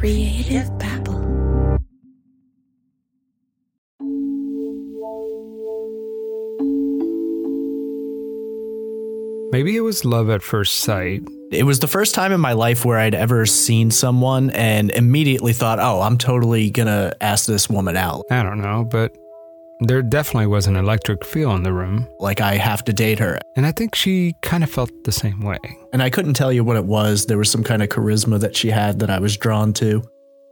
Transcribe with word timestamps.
Creative 0.00 0.66
Babble. 0.78 1.20
Maybe 9.52 9.76
it 9.76 9.82
was 9.82 10.06
love 10.06 10.30
at 10.30 10.42
first 10.42 10.76
sight. 10.76 11.20
It 11.52 11.66
was 11.66 11.80
the 11.80 11.86
first 11.86 12.14
time 12.14 12.32
in 12.32 12.40
my 12.40 12.54
life 12.54 12.86
where 12.86 12.98
I'd 12.98 13.14
ever 13.14 13.44
seen 13.44 13.90
someone 13.90 14.48
and 14.52 14.90
immediately 14.90 15.52
thought, 15.52 15.78
oh, 15.78 16.00
I'm 16.00 16.16
totally 16.16 16.70
going 16.70 16.86
to 16.86 17.14
ask 17.20 17.44
this 17.44 17.68
woman 17.68 17.98
out. 17.98 18.24
I 18.30 18.42
don't 18.42 18.62
know, 18.62 18.88
but 18.90 19.14
there 19.80 20.02
definitely 20.02 20.46
was 20.46 20.66
an 20.66 20.76
electric 20.76 21.24
feel 21.24 21.54
in 21.54 21.62
the 21.62 21.72
room. 21.72 22.06
Like, 22.18 22.40
I 22.40 22.54
have 22.56 22.84
to 22.84 22.92
date 22.92 23.18
her. 23.18 23.38
And 23.56 23.64
I 23.64 23.72
think 23.72 23.94
she 23.94 24.34
kind 24.42 24.62
of 24.62 24.70
felt 24.70 24.90
the 25.04 25.12
same 25.12 25.40
way. 25.40 25.58
And 25.92 26.02
I 26.02 26.10
couldn't 26.10 26.34
tell 26.34 26.52
you 26.52 26.62
what 26.62 26.76
it 26.76 26.84
was. 26.84 27.26
There 27.26 27.38
was 27.38 27.50
some 27.50 27.64
kind 27.64 27.82
of 27.82 27.88
charisma 27.88 28.38
that 28.40 28.56
she 28.56 28.68
had 28.68 28.98
that 29.00 29.10
I 29.10 29.18
was 29.18 29.36
drawn 29.36 29.72
to. 29.74 30.02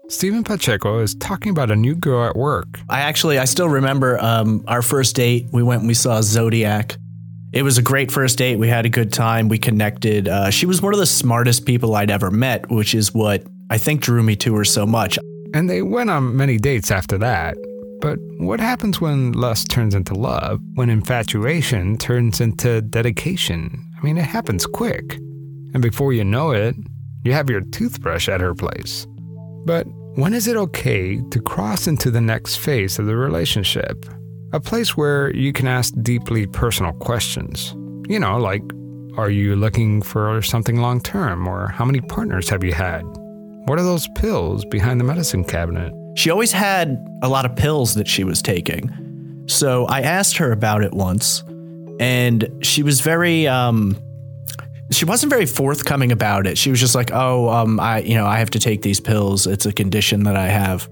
Steven 0.09 0.43
Pacheco 0.43 1.01
is 1.01 1.15
talking 1.17 1.51
about 1.51 1.71
a 1.71 1.77
new 1.77 1.95
girl 1.95 2.27
at 2.27 2.35
work. 2.35 2.81
I 2.89 3.01
actually, 3.01 3.39
I 3.39 3.45
still 3.45 3.69
remember 3.69 4.19
um, 4.25 4.65
our 4.67 4.81
first 4.81 5.15
date. 5.15 5.49
We 5.53 5.63
went 5.63 5.81
and 5.83 5.89
we 5.89 5.95
saw 5.95 6.23
Zodiac. 6.23 6.97
It 7.53 7.63
was 7.63 7.77
a 7.77 7.83
great 7.83 8.11
first 8.11 8.39
date. 8.39 8.57
We 8.57 8.69
had 8.69 8.87
a 8.87 8.91
good 8.91 9.13
time. 9.13 9.49
We 9.49 9.59
connected. 9.59 10.29
Uh, 10.29 10.51
she 10.51 10.65
was 10.65 10.81
one 10.81 10.95
of 10.95 10.99
the 10.99 11.07
smartest 11.07 11.67
people 11.67 11.95
I'd 11.95 12.11
ever 12.11 12.31
met, 12.31 12.71
which 12.71 12.95
is 12.95 13.13
what 13.13 13.43
I 13.69 13.77
think 13.77 14.01
drew 14.01 14.23
me 14.23 14.37
to 14.37 14.55
her 14.57 14.65
so 14.65 14.87
much. 14.87 15.19
And 15.53 15.69
they 15.69 15.83
went 15.83 16.09
on 16.09 16.37
many 16.37 16.57
dates 16.57 16.91
after 16.91 17.19
that. 17.19 17.57
But 18.01 18.19
what 18.39 18.61
happens 18.61 19.01
when 19.01 19.33
lust 19.33 19.71
turns 19.71 19.95
into 19.95 20.15
love? 20.15 20.61
When 20.75 20.91
infatuation 20.91 21.99
turns 21.99 22.41
into 22.41 22.81
dedication? 22.81 23.85
I 23.99 24.05
mean, 24.05 24.19
it 24.19 24.25
happens 24.25 24.67
quick. 24.67 25.17
And 25.75 25.83
before 25.83 26.13
you 26.13 26.25
know 26.25 26.53
it, 26.53 26.77
you 27.25 27.33
have 27.33 27.51
your 27.51 27.61
toothbrush 27.61 28.29
at 28.29 28.41
her 28.41 28.55
place. 28.55 29.07
But 29.65 29.87
when 30.15 30.33
is 30.33 30.47
it 30.47 30.57
okay 30.57 31.21
to 31.31 31.41
cross 31.41 31.87
into 31.87 32.11
the 32.11 32.21
next 32.21 32.57
phase 32.57 32.99
of 32.99 33.07
the 33.07 33.17
relationship? 33.17 34.07
A 34.53 34.61
place 34.61 34.97
where 34.97 35.35
you 35.35 35.53
can 35.53 35.67
ask 35.67 35.93
deeply 36.03 36.47
personal 36.47 36.93
questions. 36.93 37.75
You 38.09 38.19
know, 38.19 38.39
like, 38.39 38.63
are 39.17 39.31
you 39.31 39.57
looking 39.57 40.01
for 40.01 40.41
something 40.43 40.81
long 40.81 41.01
term? 41.01 41.47
Or 41.47 41.69
how 41.69 41.85
many 41.85 42.01
partners 42.01 42.49
have 42.49 42.63
you 42.63 42.73
had? 42.73 43.03
What 43.67 43.79
are 43.79 43.85
those 43.85 44.09
pills 44.15 44.65
behind 44.65 45.01
the 45.01 45.05
medicine 45.05 45.45
cabinet? 45.45 45.93
She 46.19 46.31
always 46.31 46.51
had 46.51 47.07
a 47.23 47.29
lot 47.29 47.45
of 47.45 47.55
pills 47.55 47.95
that 47.95 48.09
she 48.09 48.25
was 48.25 48.43
taking. 48.43 49.45
So 49.47 49.87
I 49.87 50.01
asked 50.01 50.37
her 50.39 50.51
about 50.51 50.83
it 50.83 50.93
once, 50.93 51.45
and 52.01 52.51
she 52.61 52.83
was 52.83 53.01
very, 53.03 53.47
um, 53.47 53.97
she 54.91 55.05
wasn't 55.05 55.31
very 55.31 55.47
forthcoming 55.47 56.11
about 56.11 56.49
it. 56.49 56.59
She 56.59 56.71
was 56.71 56.81
just 56.81 56.97
like, 56.97 57.13
"Oh, 57.13 57.49
um, 57.51 57.79
I, 57.79 58.01
you 58.01 58.17
know, 58.17 58.27
I 58.27 58.41
have 58.41 58.51
to 58.51 58.59
take 58.59 58.83
these 58.83 58.99
pills. 58.99 59.47
It's 59.47 59.65
a 59.65 59.73
condition 59.73 60.25
that 60.25 60.35
I 60.35 60.49
have." 60.49 60.91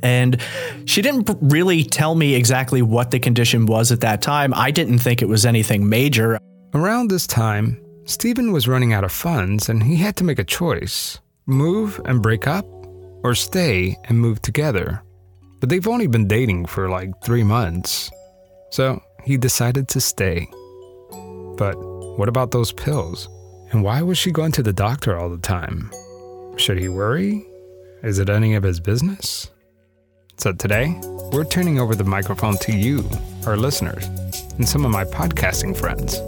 And 0.00 0.40
she 0.84 1.02
didn't 1.02 1.28
really 1.40 1.82
tell 1.82 2.14
me 2.14 2.36
exactly 2.36 2.82
what 2.82 3.10
the 3.10 3.18
condition 3.18 3.66
was 3.66 3.90
at 3.90 4.00
that 4.02 4.22
time. 4.22 4.54
I 4.54 4.70
didn't 4.70 5.00
think 5.00 5.22
it 5.22 5.28
was 5.28 5.44
anything 5.44 5.88
major. 5.88 6.38
Around 6.72 7.10
this 7.10 7.26
time, 7.26 7.82
Steven 8.04 8.52
was 8.52 8.68
running 8.68 8.92
out 8.92 9.02
of 9.02 9.10
funds 9.10 9.68
and 9.68 9.82
he 9.82 9.96
had 9.96 10.16
to 10.18 10.24
make 10.24 10.38
a 10.38 10.44
choice 10.44 11.18
move 11.46 12.00
and 12.04 12.22
break 12.22 12.46
up, 12.46 12.64
or 13.22 13.34
stay 13.34 13.96
and 14.04 14.18
move 14.18 14.40
together. 14.42 15.02
But 15.60 15.68
they've 15.68 15.88
only 15.88 16.06
been 16.06 16.26
dating 16.26 16.66
for 16.66 16.88
like 16.88 17.10
three 17.22 17.42
months. 17.42 18.10
So 18.70 19.02
he 19.24 19.36
decided 19.36 19.88
to 19.88 20.00
stay. 20.00 20.48
But 21.56 21.74
what 22.16 22.28
about 22.28 22.50
those 22.50 22.72
pills? 22.72 23.28
And 23.70 23.82
why 23.82 24.02
was 24.02 24.18
she 24.18 24.32
going 24.32 24.52
to 24.52 24.62
the 24.62 24.72
doctor 24.72 25.16
all 25.16 25.28
the 25.28 25.38
time? 25.38 25.90
Should 26.56 26.78
he 26.78 26.88
worry? 26.88 27.46
Is 28.02 28.18
it 28.18 28.30
any 28.30 28.54
of 28.54 28.62
his 28.62 28.80
business? 28.80 29.50
So 30.38 30.52
today, 30.52 30.98
we're 31.32 31.44
turning 31.44 31.78
over 31.78 31.94
the 31.94 32.04
microphone 32.04 32.56
to 32.58 32.72
you, 32.72 33.04
our 33.46 33.56
listeners, 33.56 34.06
and 34.56 34.66
some 34.66 34.84
of 34.86 34.90
my 34.90 35.04
podcasting 35.04 35.76
friends 35.76 36.18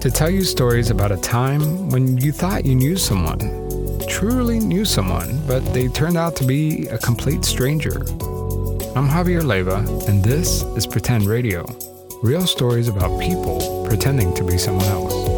to 0.00 0.10
tell 0.12 0.30
you 0.30 0.44
stories 0.44 0.90
about 0.90 1.10
a 1.10 1.16
time 1.16 1.90
when 1.90 2.18
you 2.18 2.30
thought 2.30 2.64
you 2.64 2.74
knew 2.74 2.96
someone, 2.96 3.67
truly 4.08 4.58
knew 4.58 4.84
someone, 4.84 5.40
but 5.46 5.60
they 5.74 5.88
turned 5.88 6.16
out 6.16 6.34
to 6.36 6.44
be 6.44 6.86
a 6.88 6.98
complete 6.98 7.44
stranger. 7.44 8.00
I'm 8.96 9.08
Javier 9.08 9.42
Leyva, 9.42 10.08
and 10.08 10.24
this 10.24 10.62
is 10.76 10.86
Pretend 10.86 11.26
Radio 11.26 11.64
real 12.22 12.46
stories 12.46 12.88
about 12.88 13.20
people 13.20 13.86
pretending 13.86 14.34
to 14.34 14.42
be 14.42 14.58
someone 14.58 14.86
else. 14.86 15.37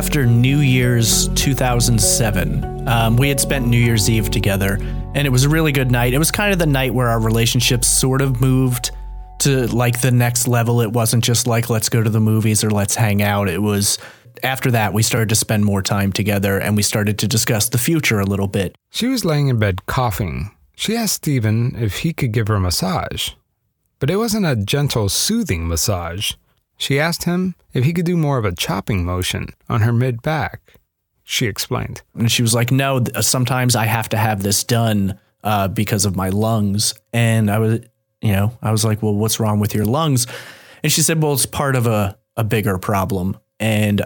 After 0.00 0.24
New 0.24 0.60
Year's 0.60 1.28
2007. 1.34 2.88
Um, 2.88 3.18
we 3.18 3.28
had 3.28 3.38
spent 3.38 3.66
New 3.66 3.76
Year's 3.76 4.08
Eve 4.08 4.30
together, 4.30 4.78
and 5.14 5.26
it 5.26 5.30
was 5.30 5.44
a 5.44 5.48
really 5.50 5.72
good 5.72 5.90
night. 5.90 6.14
It 6.14 6.18
was 6.18 6.30
kind 6.30 6.54
of 6.54 6.58
the 6.58 6.64
night 6.64 6.94
where 6.94 7.08
our 7.08 7.20
relationship 7.20 7.84
sort 7.84 8.22
of 8.22 8.40
moved 8.40 8.92
to 9.40 9.66
like 9.66 10.00
the 10.00 10.10
next 10.10 10.48
level. 10.48 10.80
It 10.80 10.90
wasn't 10.90 11.22
just 11.22 11.46
like, 11.46 11.68
let's 11.68 11.90
go 11.90 12.02
to 12.02 12.08
the 12.08 12.18
movies 12.18 12.64
or 12.64 12.70
let's 12.70 12.94
hang 12.94 13.20
out. 13.20 13.46
It 13.50 13.60
was 13.60 13.98
after 14.42 14.70
that, 14.70 14.94
we 14.94 15.02
started 15.02 15.28
to 15.28 15.34
spend 15.34 15.66
more 15.66 15.82
time 15.82 16.12
together 16.12 16.58
and 16.58 16.76
we 16.76 16.82
started 16.82 17.18
to 17.18 17.28
discuss 17.28 17.68
the 17.68 17.76
future 17.76 18.20
a 18.20 18.24
little 18.24 18.48
bit. 18.48 18.74
She 18.88 19.06
was 19.06 19.26
laying 19.26 19.48
in 19.48 19.58
bed 19.58 19.84
coughing. 19.84 20.50
She 20.76 20.96
asked 20.96 21.16
Steven 21.16 21.76
if 21.76 21.98
he 21.98 22.14
could 22.14 22.32
give 22.32 22.48
her 22.48 22.54
a 22.54 22.60
massage. 22.60 23.32
But 23.98 24.08
it 24.08 24.16
wasn't 24.16 24.46
a 24.46 24.56
gentle, 24.56 25.10
soothing 25.10 25.68
massage. 25.68 26.32
She 26.80 26.98
asked 26.98 27.24
him 27.24 27.56
if 27.74 27.84
he 27.84 27.92
could 27.92 28.06
do 28.06 28.16
more 28.16 28.38
of 28.38 28.46
a 28.46 28.54
chopping 28.54 29.04
motion 29.04 29.50
on 29.68 29.82
her 29.82 29.92
mid 29.92 30.22
back. 30.22 30.78
She 31.24 31.44
explained. 31.44 32.00
And 32.14 32.32
she 32.32 32.40
was 32.40 32.54
like, 32.54 32.72
no, 32.72 33.04
sometimes 33.20 33.76
I 33.76 33.84
have 33.84 34.08
to 34.08 34.16
have 34.16 34.42
this 34.42 34.64
done 34.64 35.20
uh, 35.44 35.68
because 35.68 36.06
of 36.06 36.16
my 36.16 36.30
lungs. 36.30 36.94
And 37.12 37.50
I 37.50 37.58
was, 37.58 37.80
you 38.22 38.32
know, 38.32 38.56
I 38.62 38.72
was 38.72 38.82
like, 38.82 39.02
well, 39.02 39.14
what's 39.14 39.38
wrong 39.38 39.60
with 39.60 39.74
your 39.74 39.84
lungs? 39.84 40.26
And 40.82 40.90
she 40.90 41.02
said, 41.02 41.22
well, 41.22 41.34
it's 41.34 41.44
part 41.44 41.76
of 41.76 41.86
a, 41.86 42.18
a 42.38 42.44
bigger 42.44 42.78
problem. 42.78 43.36
And 43.60 44.02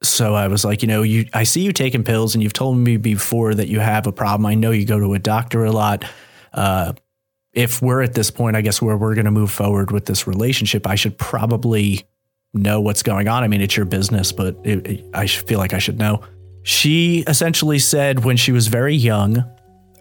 so 0.00 0.36
I 0.36 0.46
was 0.46 0.64
like, 0.64 0.82
you 0.82 0.88
know, 0.88 1.02
you, 1.02 1.26
I 1.34 1.42
see 1.42 1.62
you 1.62 1.72
taking 1.72 2.04
pills 2.04 2.34
and 2.34 2.42
you've 2.42 2.52
told 2.52 2.78
me 2.78 2.98
before 2.98 3.52
that 3.52 3.66
you 3.66 3.80
have 3.80 4.06
a 4.06 4.12
problem. 4.12 4.46
I 4.46 4.54
know 4.54 4.70
you 4.70 4.86
go 4.86 5.00
to 5.00 5.14
a 5.14 5.18
doctor 5.18 5.64
a 5.64 5.72
lot. 5.72 6.04
Uh, 6.54 6.92
if 7.56 7.80
we're 7.80 8.02
at 8.02 8.12
this 8.12 8.30
point, 8.30 8.54
I 8.54 8.60
guess 8.60 8.80
where 8.82 8.96
we're 8.96 9.14
going 9.14 9.24
to 9.24 9.30
move 9.30 9.50
forward 9.50 9.90
with 9.90 10.04
this 10.04 10.26
relationship, 10.26 10.86
I 10.86 10.94
should 10.94 11.18
probably 11.18 12.06
know 12.52 12.80
what's 12.82 13.02
going 13.02 13.28
on. 13.28 13.42
I 13.42 13.48
mean, 13.48 13.62
it's 13.62 13.76
your 13.76 13.86
business, 13.86 14.30
but 14.30 14.56
it, 14.62 14.86
it, 14.86 15.04
I 15.14 15.26
feel 15.26 15.58
like 15.58 15.72
I 15.72 15.78
should 15.78 15.98
know. 15.98 16.22
She 16.62 17.24
essentially 17.26 17.78
said 17.78 18.24
when 18.24 18.36
she 18.36 18.52
was 18.52 18.68
very 18.68 18.94
young, 18.94 19.42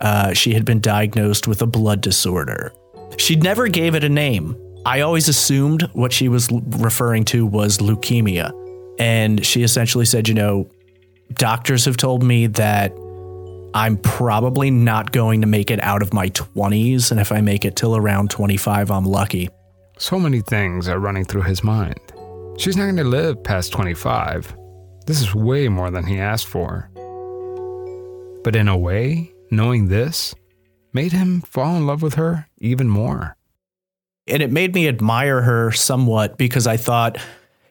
uh, 0.01 0.33
she 0.33 0.53
had 0.53 0.65
been 0.65 0.81
diagnosed 0.81 1.47
with 1.47 1.61
a 1.61 1.65
blood 1.65 2.01
disorder. 2.01 2.73
She 3.17 3.37
never 3.37 3.69
gave 3.69 3.95
it 3.95 4.03
a 4.03 4.09
name. 4.09 4.57
I 4.85 5.01
always 5.01 5.29
assumed 5.29 5.83
what 5.93 6.11
she 6.11 6.27
was 6.27 6.51
l- 6.51 6.61
referring 6.67 7.23
to 7.25 7.45
was 7.45 7.77
leukemia. 7.77 8.51
And 8.99 9.45
she 9.45 9.63
essentially 9.63 10.05
said, 10.05 10.27
you 10.27 10.33
know, 10.33 10.69
doctors 11.33 11.85
have 11.85 11.95
told 11.95 12.21
me 12.21 12.47
that 12.47 12.93
I'm 13.75 13.97
probably 13.97 14.71
not 14.71 15.11
going 15.11 15.41
to 15.41 15.47
make 15.47 15.69
it 15.69 15.83
out 15.83 16.01
of 16.01 16.13
my 16.13 16.29
20s. 16.29 17.11
And 17.11 17.19
if 17.19 17.33
I 17.33 17.41
make 17.41 17.65
it 17.65 17.75
till 17.75 17.97
around 17.97 18.31
25, 18.31 18.89
I'm 18.89 19.03
lucky. 19.03 19.49
So 19.99 20.17
many 20.17 20.39
things 20.39 20.87
are 20.87 20.97
running 20.97 21.25
through 21.25 21.41
his 21.41 21.61
mind. 21.61 21.99
She's 22.57 22.77
not 22.77 22.85
going 22.85 22.95
to 22.95 23.03
live 23.03 23.43
past 23.43 23.73
25. 23.73 24.55
This 25.05 25.19
is 25.19 25.35
way 25.35 25.67
more 25.67 25.91
than 25.91 26.05
he 26.05 26.19
asked 26.19 26.47
for. 26.47 26.89
But 28.45 28.55
in 28.55 28.69
a 28.69 28.77
way, 28.77 29.33
knowing 29.51 29.89
this 29.89 30.33
made 30.93 31.11
him 31.11 31.41
fall 31.41 31.75
in 31.75 31.85
love 31.85 32.01
with 32.01 32.13
her 32.13 32.47
even 32.59 32.87
more. 32.87 33.35
And 34.25 34.41
it 34.41 34.53
made 34.53 34.73
me 34.73 34.87
admire 34.87 35.41
her 35.41 35.73
somewhat 35.73 36.37
because 36.37 36.65
I 36.65 36.77
thought, 36.77 37.17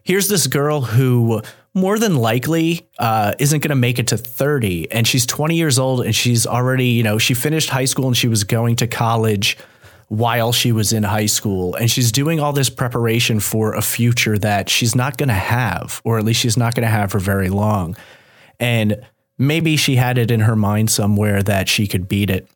here's 0.02 0.28
this 0.28 0.48
girl 0.48 0.82
who 0.82 1.40
more 1.74 1.98
than 1.98 2.16
likely 2.16 2.88
uh, 2.98 3.32
isn't 3.38 3.60
going 3.60 3.70
to 3.70 3.74
make 3.74 3.98
it 3.98 4.06
to 4.08 4.16
30 4.16 4.90
and 4.92 5.06
she's 5.06 5.26
20 5.26 5.56
years 5.56 5.78
old 5.78 6.02
and 6.02 6.14
she's 6.14 6.46
already 6.46 6.86
you 6.86 7.02
know 7.02 7.18
she 7.18 7.34
finished 7.34 7.70
high 7.70 7.84
school 7.84 8.06
and 8.06 8.16
she 8.16 8.28
was 8.28 8.44
going 8.44 8.76
to 8.76 8.86
college 8.86 9.56
while 10.08 10.52
she 10.52 10.72
was 10.72 10.92
in 10.92 11.02
high 11.02 11.26
school. 11.26 11.74
And 11.74 11.90
she's 11.90 12.12
doing 12.12 12.40
all 12.40 12.52
this 12.52 12.70
preparation 12.70 13.40
for 13.40 13.74
a 13.74 13.82
future 13.82 14.38
that 14.38 14.68
she's 14.68 14.94
not 14.94 15.16
going 15.16 15.28
to 15.28 15.34
have 15.34 16.00
or 16.04 16.18
at 16.18 16.24
least 16.24 16.40
she's 16.40 16.56
not 16.56 16.74
going 16.74 16.84
to 16.84 16.90
have 16.90 17.10
for 17.10 17.18
very 17.18 17.48
long. 17.48 17.96
And 18.60 19.04
maybe 19.38 19.76
she 19.76 19.96
had 19.96 20.18
it 20.18 20.30
in 20.30 20.40
her 20.40 20.56
mind 20.56 20.90
somewhere 20.90 21.42
that 21.42 21.68
she 21.68 21.86
could 21.86 22.08
beat 22.08 22.30
it. 22.30 22.48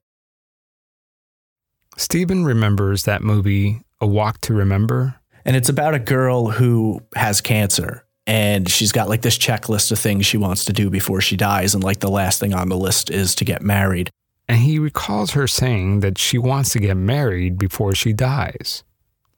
Steven 1.97 2.45
remembers 2.45 3.05
that 3.05 3.23
movie, 3.23 3.83
A 4.01 4.07
Walk 4.07 4.41
to 4.43 4.55
Remember. 4.55 5.17
And 5.45 5.57
it's 5.57 5.69
about 5.69 5.95
a 5.95 5.99
girl 5.99 6.51
who 6.51 7.01
has 7.17 7.41
cancer 7.41 8.05
and 8.29 8.71
she's 8.71 8.93
got 8.93 9.09
like 9.09 9.23
this 9.23 9.39
checklist 9.39 9.91
of 9.91 9.99
things 9.99 10.27
she 10.27 10.37
wants 10.37 10.67
to 10.67 10.73
do 10.75 10.91
before 10.91 11.23
she 11.23 11.35
dies. 11.35 11.75
And 11.75 11.83
like 11.83 12.01
the 12.01 12.11
last 12.11 12.39
thing 12.39 12.53
on 12.53 12.69
the 12.69 12.77
list 12.77 13.09
is 13.09 13.35
to 13.37 13.45
get 13.45 13.63
married. 13.63 14.11
And 14.47 14.59
he 14.59 14.79
recalls 14.79 15.31
her 15.31 15.49
saying 15.49 16.01
that 16.01 16.19
she 16.19 16.37
wants 16.37 16.71
to 16.75 16.79
get 16.79 16.99
married 16.99 17.59
before 17.59 17.95
she 17.95 18.13
dies. 18.13 18.85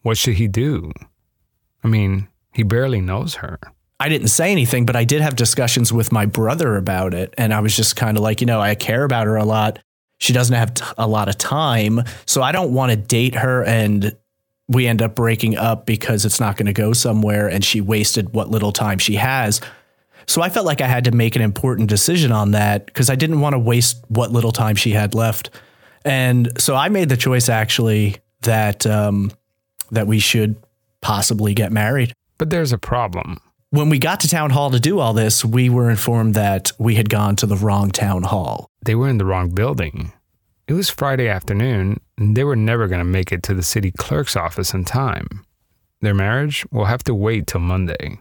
What 0.02 0.18
should 0.18 0.34
he 0.34 0.48
do? 0.48 0.90
I 1.84 1.88
mean, 1.88 2.26
he 2.52 2.64
barely 2.64 3.00
knows 3.00 3.36
her. 3.36 3.60
I 4.00 4.08
didn't 4.08 4.28
say 4.28 4.50
anything, 4.50 4.86
but 4.86 4.96
I 4.96 5.04
did 5.04 5.20
have 5.20 5.36
discussions 5.36 5.92
with 5.92 6.10
my 6.10 6.26
brother 6.26 6.76
about 6.76 7.14
it. 7.14 7.32
And 7.38 7.54
I 7.54 7.60
was 7.60 7.76
just 7.76 7.94
kind 7.94 8.16
of 8.16 8.24
like, 8.24 8.40
you 8.40 8.46
know, 8.48 8.60
I 8.60 8.74
care 8.74 9.04
about 9.04 9.28
her 9.28 9.36
a 9.36 9.44
lot. 9.44 9.78
She 10.18 10.32
doesn't 10.32 10.56
have 10.56 10.74
t- 10.74 10.84
a 10.98 11.06
lot 11.06 11.28
of 11.28 11.38
time. 11.38 12.02
So 12.26 12.42
I 12.42 12.50
don't 12.50 12.72
want 12.72 12.90
to 12.90 12.96
date 12.96 13.36
her 13.36 13.62
and 13.62 14.16
we 14.70 14.86
end 14.86 15.02
up 15.02 15.16
breaking 15.16 15.56
up 15.56 15.84
because 15.84 16.24
it's 16.24 16.38
not 16.38 16.56
going 16.56 16.66
to 16.66 16.72
go 16.72 16.92
somewhere 16.92 17.48
and 17.48 17.64
she 17.64 17.80
wasted 17.80 18.32
what 18.32 18.50
little 18.50 18.70
time 18.70 18.98
she 18.98 19.16
has. 19.16 19.60
So 20.28 20.42
I 20.42 20.48
felt 20.48 20.64
like 20.64 20.80
I 20.80 20.86
had 20.86 21.04
to 21.04 21.10
make 21.10 21.34
an 21.34 21.42
important 21.42 21.88
decision 21.88 22.30
on 22.30 22.52
that 22.52 22.86
because 22.86 23.10
I 23.10 23.16
didn't 23.16 23.40
want 23.40 23.54
to 23.54 23.58
waste 23.58 24.04
what 24.06 24.30
little 24.30 24.52
time 24.52 24.76
she 24.76 24.92
had 24.92 25.12
left. 25.12 25.50
And 26.04 26.52
so 26.56 26.76
I 26.76 26.88
made 26.88 27.08
the 27.08 27.16
choice 27.16 27.48
actually 27.48 28.18
that 28.42 28.86
um, 28.86 29.32
that 29.90 30.06
we 30.06 30.20
should 30.20 30.54
possibly 31.00 31.52
get 31.52 31.72
married. 31.72 32.14
But 32.38 32.50
there's 32.50 32.72
a 32.72 32.78
problem. 32.78 33.38
When 33.70 33.88
we 33.88 33.98
got 33.98 34.20
to 34.20 34.28
town 34.28 34.50
hall 34.50 34.70
to 34.70 34.78
do 34.78 35.00
all 35.00 35.14
this, 35.14 35.44
we 35.44 35.68
were 35.68 35.90
informed 35.90 36.34
that 36.34 36.70
we 36.78 36.94
had 36.94 37.10
gone 37.10 37.34
to 37.36 37.46
the 37.46 37.56
wrong 37.56 37.90
town 37.90 38.22
hall. 38.22 38.70
They 38.84 38.94
were 38.94 39.08
in 39.08 39.18
the 39.18 39.24
wrong 39.24 39.50
building. 39.50 40.12
It 40.70 40.74
was 40.74 40.88
Friday 40.88 41.26
afternoon, 41.26 42.00
and 42.16 42.36
they 42.36 42.44
were 42.44 42.54
never 42.54 42.86
going 42.86 43.00
to 43.00 43.04
make 43.04 43.32
it 43.32 43.42
to 43.42 43.54
the 43.54 43.62
city 43.64 43.90
clerk's 43.90 44.36
office 44.36 44.72
in 44.72 44.84
time. 44.84 45.44
Their 46.00 46.14
marriage 46.14 46.64
will 46.70 46.84
have 46.84 47.02
to 47.04 47.12
wait 47.12 47.48
till 47.48 47.60
Monday. 47.60 48.20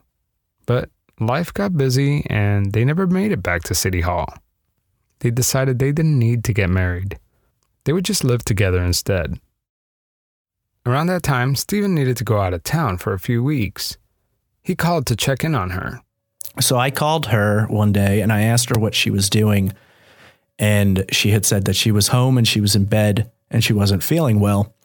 But 0.66 0.90
life 1.20 1.54
got 1.54 1.78
busy, 1.78 2.26
and 2.28 2.72
they 2.72 2.84
never 2.84 3.06
made 3.06 3.32
it 3.32 3.44
back 3.44 3.62
to 3.66 3.76
City 3.76 4.02
Hall. 4.02 4.34
They 5.20 5.30
decided 5.30 5.78
they 5.78 5.92
didn't 5.92 6.18
need 6.18 6.44
to 6.46 6.54
get 6.54 6.72
married. 6.72 7.20
They 7.84 7.94
would 7.94 8.04
just 8.04 8.24
live 8.24 8.44
together 8.44 8.82
instead. 8.84 9.40
Around 10.88 11.06
that 11.06 11.22
time, 11.22 11.56
Steven 11.56 11.94
needed 11.94 12.18
to 12.18 12.24
go 12.24 12.40
out 12.40 12.56
of 12.56 12.64
town 12.64 12.98
for 12.98 13.14
a 13.14 13.20
few 13.20 13.44
weeks. 13.44 14.00
He 14.64 14.76
called 14.76 15.06
to 15.06 15.16
check 15.16 15.44
in 15.44 15.54
on 15.54 15.70
her. 15.70 16.02
So 16.60 16.78
I 16.78 16.90
called 16.90 17.28
her 17.28 17.68
one 17.68 17.92
day 17.92 18.22
and 18.22 18.34
I 18.34 18.42
asked 18.42 18.70
her 18.70 18.80
what 18.80 18.96
she 18.96 19.12
was 19.12 19.30
doing. 19.30 19.72
And 20.60 21.06
she 21.12 21.32
had 21.32 21.46
said 21.46 21.66
that 21.66 21.76
she 21.76 21.92
was 21.92 22.10
home 22.10 22.38
and 22.38 22.48
she 22.48 22.62
was 22.62 22.76
in 22.76 22.86
bed 22.86 23.32
and 23.50 23.64
she 23.64 23.74
wasn't 23.74 24.04
feeling 24.04 24.40
well. 24.40 24.76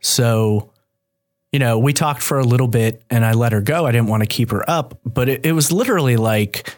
So, 0.00 0.72
you 1.52 1.58
know, 1.58 1.78
we 1.78 1.92
talked 1.92 2.22
for 2.22 2.38
a 2.38 2.44
little 2.44 2.68
bit 2.68 3.02
and 3.08 3.24
I 3.24 3.32
let 3.32 3.52
her 3.52 3.62
go. 3.62 3.86
I 3.86 3.92
didn't 3.92 4.08
want 4.08 4.22
to 4.24 4.26
keep 4.26 4.50
her 4.50 4.68
up, 4.68 4.98
but 5.04 5.28
it, 5.28 5.46
it 5.46 5.52
was 5.52 5.72
literally 5.72 6.16
like 6.16 6.76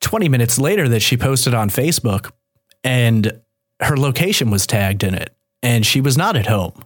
20 0.00 0.28
minutes 0.28 0.58
later 0.58 0.88
that 0.88 1.00
she 1.00 1.16
posted 1.16 1.54
on 1.54 1.68
Facebook 1.68 2.32
and 2.82 3.40
her 3.80 3.96
location 3.96 4.50
was 4.50 4.66
tagged 4.66 5.04
in 5.04 5.14
it 5.14 5.36
and 5.62 5.84
she 5.84 6.00
was 6.00 6.16
not 6.16 6.36
at 6.36 6.46
home. 6.46 6.82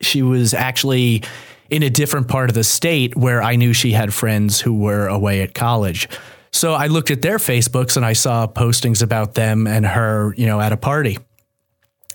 She 0.00 0.22
was 0.22 0.54
actually 0.54 1.22
in 1.70 1.82
a 1.84 1.90
different 1.90 2.28
part 2.28 2.50
of 2.50 2.54
the 2.54 2.64
state 2.64 3.16
where 3.16 3.42
I 3.42 3.56
knew 3.56 3.72
she 3.72 3.92
had 3.92 4.12
friends 4.12 4.60
who 4.60 4.74
were 4.74 5.06
away 5.06 5.42
at 5.42 5.54
college. 5.54 6.08
So 6.52 6.74
I 6.74 6.88
looked 6.88 7.10
at 7.10 7.22
their 7.22 7.38
Facebooks 7.38 7.96
and 7.96 8.04
I 8.04 8.12
saw 8.12 8.46
postings 8.46 9.02
about 9.02 9.34
them 9.34 9.66
and 9.66 9.86
her, 9.86 10.34
you 10.36 10.46
know, 10.46 10.60
at 10.60 10.72
a 10.72 10.76
party. 10.76 11.18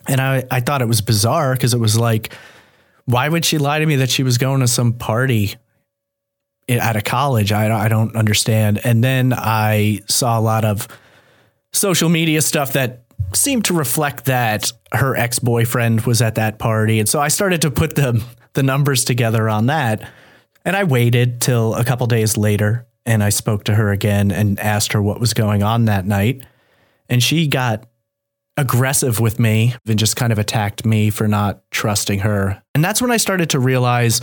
And 0.07 0.21
I, 0.21 0.43
I 0.51 0.59
thought 0.59 0.81
it 0.81 0.87
was 0.87 1.01
bizarre 1.01 1.53
because 1.53 1.73
it 1.73 1.79
was 1.79 1.97
like, 1.97 2.33
why 3.05 3.29
would 3.29 3.45
she 3.45 3.57
lie 3.57 3.79
to 3.79 3.85
me 3.85 3.97
that 3.97 4.09
she 4.09 4.23
was 4.23 4.37
going 4.37 4.59
to 4.59 4.67
some 4.67 4.93
party 4.93 5.55
at 6.67 6.95
a 6.95 7.01
college? 7.01 7.51
I, 7.51 7.85
I 7.85 7.87
don't 7.87 8.15
understand. 8.15 8.81
And 8.83 9.03
then 9.03 9.33
I 9.33 10.01
saw 10.07 10.37
a 10.37 10.41
lot 10.41 10.65
of 10.65 10.87
social 11.71 12.09
media 12.09 12.41
stuff 12.41 12.73
that 12.73 13.03
seemed 13.33 13.65
to 13.65 13.73
reflect 13.73 14.25
that 14.25 14.71
her 14.91 15.15
ex 15.15 15.39
boyfriend 15.39 16.01
was 16.01 16.21
at 16.21 16.35
that 16.35 16.59
party. 16.59 16.99
And 16.99 17.09
so 17.09 17.19
I 17.19 17.29
started 17.29 17.61
to 17.61 17.71
put 17.71 17.95
the, 17.95 18.23
the 18.53 18.63
numbers 18.63 19.05
together 19.05 19.49
on 19.49 19.67
that. 19.67 20.07
And 20.63 20.75
I 20.75 20.83
waited 20.83 21.41
till 21.41 21.75
a 21.75 21.83
couple 21.83 22.07
days 22.07 22.37
later 22.37 22.85
and 23.05 23.23
I 23.23 23.29
spoke 23.29 23.63
to 23.65 23.75
her 23.75 23.91
again 23.91 24.31
and 24.31 24.59
asked 24.59 24.93
her 24.93 25.01
what 25.01 25.19
was 25.19 25.33
going 25.33 25.63
on 25.63 25.85
that 25.85 26.05
night. 26.05 26.45
And 27.07 27.21
she 27.21 27.47
got 27.47 27.87
aggressive 28.57 29.19
with 29.19 29.39
me 29.39 29.75
and 29.85 29.99
just 29.99 30.15
kind 30.15 30.31
of 30.31 30.39
attacked 30.39 30.85
me 30.85 31.09
for 31.09 31.27
not 31.27 31.69
trusting 31.71 32.19
her. 32.19 32.61
And 32.73 32.83
that's 32.83 33.01
when 33.01 33.11
I 33.11 33.17
started 33.17 33.49
to 33.51 33.59
realize 33.59 34.21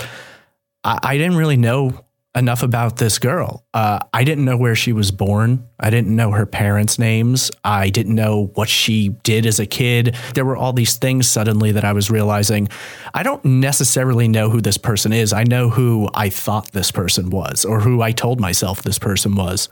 I, 0.84 0.98
I 1.02 1.18
didn't 1.18 1.36
really 1.36 1.56
know 1.56 2.04
enough 2.34 2.62
about 2.62 2.96
this 2.96 3.18
girl. 3.18 3.64
Uh, 3.74 3.98
I 4.12 4.24
didn't 4.24 4.46
know 4.46 4.56
where 4.56 4.74
she 4.74 4.92
was 4.92 5.10
born. 5.10 5.68
I 5.78 5.90
didn't 5.90 6.14
know 6.14 6.30
her 6.30 6.46
parents' 6.46 6.98
names. 6.98 7.50
I 7.62 7.90
didn't 7.90 8.14
know 8.14 8.50
what 8.54 8.68
she 8.68 9.10
did 9.22 9.44
as 9.44 9.60
a 9.60 9.66
kid. 9.66 10.16
There 10.34 10.44
were 10.44 10.56
all 10.56 10.72
these 10.72 10.96
things 10.96 11.30
suddenly 11.30 11.72
that 11.72 11.84
I 11.84 11.92
was 11.92 12.10
realizing 12.10 12.68
I 13.12 13.22
don't 13.22 13.44
necessarily 13.44 14.28
know 14.28 14.48
who 14.48 14.62
this 14.62 14.78
person 14.78 15.12
is. 15.12 15.32
I 15.32 15.44
know 15.44 15.68
who 15.68 16.08
I 16.14 16.30
thought 16.30 16.72
this 16.72 16.90
person 16.90 17.28
was 17.28 17.64
or 17.64 17.80
who 17.80 18.00
I 18.00 18.12
told 18.12 18.40
myself 18.40 18.82
this 18.82 18.98
person 18.98 19.34
was. 19.34 19.68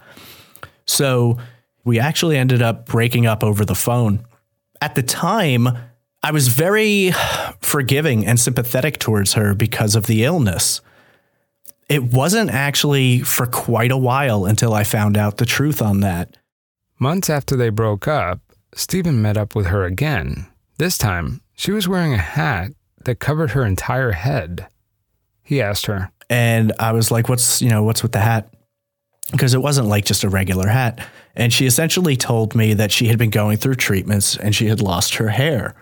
So 0.87 1.39
we 1.85 1.99
actually 1.99 2.37
ended 2.37 2.61
up 2.61 2.87
breaking 2.87 3.27
up 3.27 3.43
over 3.43 3.65
the 3.65 3.75
phone. 3.75 4.27
At 4.83 4.95
the 4.97 5.03
time, 5.03 5.69
I 6.23 6.33
was 6.33 6.49
very 6.49 7.13
forgiving 7.63 8.27
and 8.27 8.39
sympathetic 8.39 8.99
towards 8.99 9.33
her 9.33 9.55
because 9.55 9.95
of 9.95 10.07
the 10.07 10.25
illness 10.25 10.83
it 11.91 12.05
wasn't 12.05 12.51
actually 12.51 13.19
for 13.19 13.47
quite 13.47 13.91
a 13.91 13.97
while 13.97 14.45
until 14.45 14.73
I 14.73 14.85
found 14.85 15.19
out 15.19 15.37
the 15.39 15.45
truth 15.45 15.83
on 15.83 16.01
that. 16.01 16.37
Months 17.01 17.29
after 17.29 17.57
they 17.57 17.69
broke 17.69 18.07
up, 18.07 18.39
Steven 18.75 19.21
met 19.21 19.37
up 19.37 19.57
with 19.57 19.67
her 19.67 19.85
again. 19.85 20.47
This 20.79 20.97
time, 20.97 21.41
she 21.57 21.73
was 21.73 21.89
wearing 21.89 22.15
a 22.15 22.19
hat 22.19 22.71
that 23.05 23.19
covered 23.19 23.51
her 23.51 23.65
entire 23.65 24.13
head. 24.13 24.69
He 25.43 25.61
asked 25.61 25.87
her, 25.87 26.13
and 26.31 26.73
I 26.79 26.93
was 26.93 27.11
like, 27.11 27.29
"What's, 27.29 27.61
you 27.61 27.69
know, 27.69 27.83
what's 27.83 28.05
with 28.05 28.13
the 28.13 28.21
hat?" 28.21 28.55
Because 29.33 29.53
it 29.53 29.63
wasn't 29.63 29.89
like 29.89 30.05
just 30.05 30.23
a 30.23 30.29
regular 30.29 30.69
hat. 30.69 31.05
And 31.35 31.53
she 31.53 31.67
essentially 31.67 32.17
told 32.17 32.55
me 32.55 32.75
that 32.75 32.93
she 32.93 33.09
had 33.09 33.19
been 33.19 33.31
going 33.31 33.57
through 33.57 33.77
treatments 33.77 34.37
and 34.37 34.55
she 34.55 34.67
had 34.67 34.81
lost 34.81 35.17
her 35.17 35.29
hair. 35.29 35.75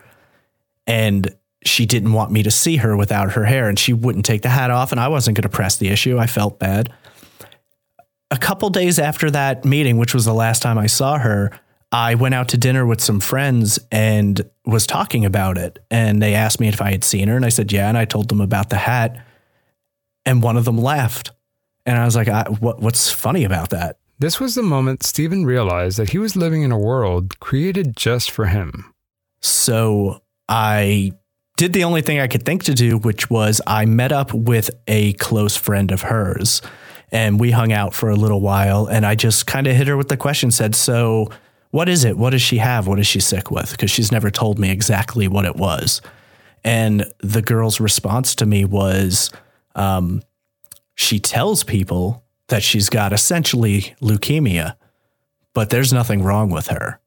And 0.86 1.34
she 1.64 1.86
didn't 1.86 2.12
want 2.12 2.30
me 2.30 2.42
to 2.42 2.50
see 2.50 2.76
her 2.76 2.96
without 2.96 3.32
her 3.32 3.44
hair 3.44 3.68
and 3.68 3.78
she 3.78 3.92
wouldn't 3.92 4.24
take 4.24 4.42
the 4.42 4.48
hat 4.48 4.70
off 4.70 4.92
and 4.92 5.00
I 5.00 5.08
wasn't 5.08 5.36
going 5.36 5.42
to 5.42 5.48
press 5.48 5.76
the 5.76 5.88
issue. 5.88 6.18
I 6.18 6.26
felt 6.26 6.58
bad. 6.58 6.92
A 8.30 8.36
couple 8.36 8.70
days 8.70 8.98
after 8.98 9.30
that 9.30 9.64
meeting, 9.64 9.98
which 9.98 10.14
was 10.14 10.24
the 10.24 10.34
last 10.34 10.62
time 10.62 10.78
I 10.78 10.86
saw 10.86 11.18
her, 11.18 11.50
I 11.90 12.14
went 12.14 12.34
out 12.34 12.48
to 12.48 12.58
dinner 12.58 12.84
with 12.84 13.00
some 13.00 13.20
friends 13.20 13.78
and 13.90 14.42
was 14.66 14.86
talking 14.86 15.24
about 15.24 15.56
it. 15.56 15.78
And 15.90 16.22
they 16.22 16.34
asked 16.34 16.60
me 16.60 16.68
if 16.68 16.82
I 16.82 16.90
had 16.90 17.04
seen 17.04 17.28
her. 17.28 17.36
And 17.36 17.46
I 17.46 17.48
said, 17.48 17.72
yeah. 17.72 17.88
And 17.88 17.96
I 17.96 18.04
told 18.04 18.28
them 18.28 18.42
about 18.42 18.68
the 18.68 18.76
hat. 18.76 19.24
And 20.26 20.42
one 20.42 20.58
of 20.58 20.66
them 20.66 20.76
laughed. 20.76 21.30
And 21.86 21.96
I 21.96 22.04
was 22.04 22.14
like, 22.14 22.28
I, 22.28 22.44
what, 22.60 22.80
what's 22.80 23.10
funny 23.10 23.44
about 23.44 23.70
that? 23.70 23.98
This 24.18 24.38
was 24.38 24.54
the 24.54 24.62
moment 24.62 25.02
Steven 25.02 25.46
realized 25.46 25.98
that 25.98 26.10
he 26.10 26.18
was 26.18 26.36
living 26.36 26.62
in 26.62 26.72
a 26.72 26.78
world 26.78 27.38
created 27.40 27.96
just 27.96 28.30
for 28.30 28.46
him. 28.46 28.92
So 29.40 30.22
I 30.48 31.12
did 31.58 31.72
the 31.72 31.82
only 31.82 32.02
thing 32.02 32.20
I 32.20 32.28
could 32.28 32.44
think 32.44 32.62
to 32.64 32.72
do, 32.72 32.98
which 32.98 33.28
was 33.28 33.60
I 33.66 33.84
met 33.84 34.12
up 34.12 34.32
with 34.32 34.70
a 34.86 35.12
close 35.14 35.56
friend 35.56 35.90
of 35.90 36.02
hers 36.02 36.62
and 37.10 37.40
we 37.40 37.50
hung 37.50 37.72
out 37.72 37.94
for 37.94 38.10
a 38.10 38.14
little 38.14 38.40
while. 38.40 38.86
And 38.86 39.04
I 39.04 39.16
just 39.16 39.48
kind 39.48 39.66
of 39.66 39.74
hit 39.74 39.88
her 39.88 39.96
with 39.96 40.08
the 40.08 40.16
question 40.16 40.52
said, 40.52 40.76
So, 40.76 41.30
what 41.70 41.88
is 41.88 42.04
it? 42.04 42.16
What 42.16 42.30
does 42.30 42.42
she 42.42 42.58
have? 42.58 42.86
What 42.86 43.00
is 43.00 43.08
she 43.08 43.18
sick 43.18 43.50
with? 43.50 43.72
Because 43.72 43.90
she's 43.90 44.12
never 44.12 44.30
told 44.30 44.58
me 44.58 44.70
exactly 44.70 45.26
what 45.26 45.44
it 45.44 45.56
was. 45.56 46.00
And 46.62 47.12
the 47.18 47.42
girl's 47.42 47.80
response 47.80 48.36
to 48.36 48.46
me 48.46 48.64
was, 48.64 49.30
um, 49.74 50.22
She 50.94 51.18
tells 51.18 51.64
people 51.64 52.24
that 52.46 52.62
she's 52.62 52.88
got 52.88 53.12
essentially 53.12 53.96
leukemia, 54.00 54.76
but 55.54 55.70
there's 55.70 55.92
nothing 55.92 56.22
wrong 56.22 56.50
with 56.50 56.68
her. 56.68 57.00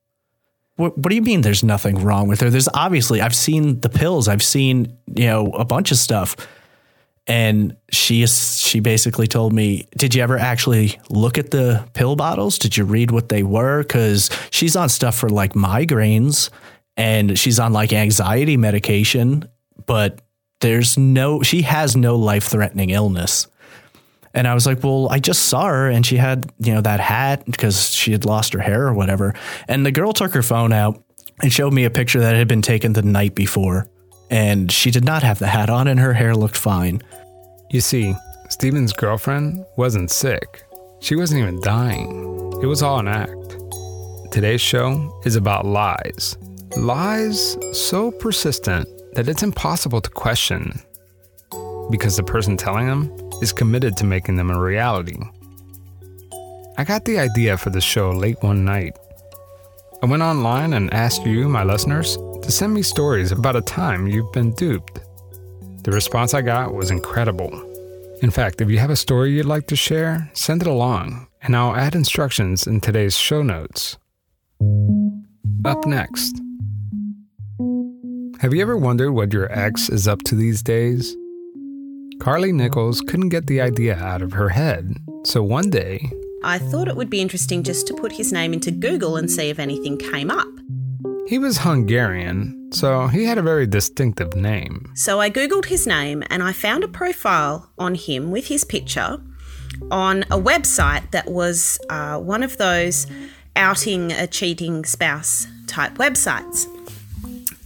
What, 0.82 0.98
what 0.98 1.10
do 1.10 1.16
you 1.16 1.22
mean 1.22 1.42
there's 1.42 1.64
nothing 1.64 2.04
wrong 2.04 2.28
with 2.28 2.42
her? 2.42 2.50
There's 2.50 2.68
obviously, 2.74 3.22
I've 3.22 3.36
seen 3.36 3.80
the 3.82 3.90
pills, 3.90 4.28
I've 4.28 4.42
seen, 4.42 4.98
you 5.16 5.28
know, 5.28 5.52
a 5.52 5.64
bunch 5.64 5.92
of 5.92 5.98
stuff. 5.98 6.36
And 7.28 7.78
she 7.92 8.24
is, 8.24 8.58
she 8.58 8.80
basically 8.80 9.28
told 9.28 9.54
me, 9.54 9.88
Did 9.96 10.16
you 10.16 10.24
ever 10.24 10.40
actually 10.40 11.00
look 11.10 11.38
at 11.38 11.52
the 11.52 11.88
pill 11.94 12.16
bottles? 12.16 12.58
Did 12.58 12.76
you 12.78 12.84
read 12.84 13.12
what 13.12 13.30
they 13.30 13.44
were? 13.44 13.84
Because 13.84 14.32
she's 14.50 14.76
on 14.76 14.90
stuff 14.90 15.16
for 15.16 15.30
like 15.30 15.54
migraines 15.54 16.50
and 16.98 17.38
she's 17.38 17.60
on 17.60 17.74
like 17.74 17.94
anxiety 17.94 18.58
medication, 18.58 19.48
but 19.86 20.20
there's 20.62 20.98
no, 20.98 21.44
she 21.44 21.62
has 21.62 21.96
no 21.96 22.16
life 22.16 22.46
threatening 22.46 22.90
illness. 22.90 23.48
And 24.34 24.48
I 24.48 24.54
was 24.54 24.66
like, 24.66 24.84
well, 24.84 25.10
I 25.10 25.20
just 25.20 25.46
saw 25.46 25.66
her 25.66 25.90
and 25.90 26.06
she 26.06 26.18
had, 26.18 26.52
you 26.60 26.74
know, 26.74 26.82
that 26.82 27.00
hat 27.00 27.46
because 27.46 27.94
she 27.94 28.12
had 28.12 28.26
lost 28.26 28.54
her 28.54 28.60
hair 28.60 28.88
or 28.88 28.94
whatever. 28.94 29.34
And 29.68 29.86
the 29.86 29.92
girl 29.92 30.14
took 30.14 30.34
her 30.34 30.44
phone 30.44 30.72
out 30.72 31.04
and 31.42 31.52
showed 31.52 31.74
me 31.74 31.84
a 31.86 31.90
picture 31.90 32.20
that 32.22 32.36
had 32.36 32.48
been 32.48 32.62
taken 32.62 32.94
the 32.94 33.02
night 33.02 33.36
before. 33.36 33.88
And 34.30 34.72
she 34.72 34.92
did 34.92 35.04
not 35.04 35.24
have 35.24 35.40
the 35.40 35.48
hat 35.48 35.70
on 35.70 35.88
and 35.88 36.00
her 36.00 36.14
hair 36.14 36.36
looked 36.36 36.56
fine. 36.56 37.02
You 37.70 37.82
see, 37.82 38.16
Steven's 38.50 38.94
girlfriend 38.94 39.66
wasn't 39.78 40.12
sick. 40.12 40.64
She 41.02 41.16
wasn't 41.16 41.42
even 41.42 41.60
dying. 41.62 42.54
It 42.62 42.68
was 42.68 42.82
all 42.82 43.00
an 43.00 43.08
act. 43.08 43.58
Today's 44.32 44.62
show 44.62 45.22
is 45.26 45.36
about 45.36 45.66
lies. 45.66 46.38
Lies 46.78 47.58
so 47.74 48.12
persistent 48.12 48.88
that 49.14 49.28
it's 49.28 49.44
impossible 49.44 50.00
to 50.00 50.10
question 50.10 50.82
because 51.90 52.16
the 52.16 52.24
person 52.24 52.56
telling 52.56 52.88
them 52.88 53.10
is 53.42 53.54
committed 53.54 53.98
to 53.98 54.06
making 54.06 54.36
them 54.36 54.52
a 54.52 54.60
reality. 54.60 55.18
I 56.78 56.84
got 56.84 57.06
the 57.06 57.20
idea 57.20 57.58
for 57.58 57.70
the 57.70 57.82
show 57.82 58.12
late 58.12 58.42
one 58.42 58.64
night. 58.64 58.98
I 60.02 60.06
went 60.06 60.24
online 60.24 60.74
and 60.74 60.94
asked 60.94 61.26
you, 61.26 61.48
my 61.48 61.64
listeners, 61.64 62.18
to 62.42 62.52
send 62.52 62.74
me 62.74 62.82
stories 62.82 63.32
about 63.32 63.56
a 63.56 63.62
time 63.62 64.08
you've 64.08 64.32
been 64.32 64.54
duped. 64.54 65.00
The 65.84 65.92
response 65.92 66.34
I 66.34 66.42
got 66.42 66.74
was 66.74 66.92
incredible. 66.92 67.52
In 68.22 68.32
fact, 68.32 68.62
if 68.62 68.70
you 68.70 68.80
have 68.80 68.90
a 68.90 68.96
story 68.96 69.32
you'd 69.32 69.46
like 69.46 69.68
to 69.68 69.76
share, 69.76 70.30
send 70.34 70.62
it 70.62 70.68
along, 70.68 71.28
and 71.42 71.56
I'll 71.56 71.76
add 71.76 71.96
instructions 71.96 72.68
in 72.68 72.80
today's 72.80 73.18
show 73.18 73.42
notes. 73.42 73.98
Up 75.66 75.86
next. 75.86 76.40
Have 78.40 78.54
you 78.56 78.62
ever 78.62 78.76
wondered 78.76 79.12
what 79.12 79.34
your 79.34 79.52
ex 79.52 79.90
is 79.90 80.08
up 80.08 80.24
to 80.24 80.36
these 80.36 80.64
days? 80.64 81.16
Carly 82.22 82.52
Nichols 82.52 83.02
couldn't 83.02 83.30
get 83.30 83.48
the 83.48 83.60
idea 83.60 83.96
out 83.96 84.22
of 84.22 84.32
her 84.34 84.50
head, 84.50 84.96
so 85.26 85.42
one 85.42 85.72
day. 85.72 86.08
I 86.44 86.60
thought 86.60 86.88
it 86.88 86.96
would 86.96 87.10
be 87.10 87.20
interesting 87.20 87.64
just 87.64 87.88
to 87.88 87.96
put 87.96 88.12
his 88.12 88.32
name 88.32 88.54
into 88.54 88.70
Google 88.70 89.18
and 89.18 89.30
see 89.30 89.50
if 89.50 89.58
anything 89.58 89.98
came 89.98 90.30
up. 90.30 90.48
He 91.28 91.40
was 91.40 91.58
Hungarian, 91.58 92.70
so 92.72 93.08
he 93.08 93.26
had 93.26 93.40
a 93.40 93.42
very 93.42 93.66
distinctive 93.66 94.36
name. 94.36 94.92
So 94.94 95.20
I 95.20 95.32
Googled 95.32 95.66
his 95.66 95.88
name 95.88 96.24
and 96.30 96.44
I 96.44 96.54
found 96.54 96.84
a 96.84 96.88
profile 96.88 97.72
on 97.80 97.96
him 97.96 98.30
with 98.30 98.50
his 98.50 98.64
picture 98.64 99.20
on 99.90 100.22
a 100.24 100.38
website 100.38 101.10
that 101.10 101.32
was 101.32 101.80
uh, 101.90 102.20
one 102.20 102.44
of 102.44 102.58
those 102.58 103.08
outing 103.56 104.12
a 104.12 104.28
cheating 104.28 104.86
spouse 104.86 105.48
type 105.66 105.96
websites. 105.96 106.68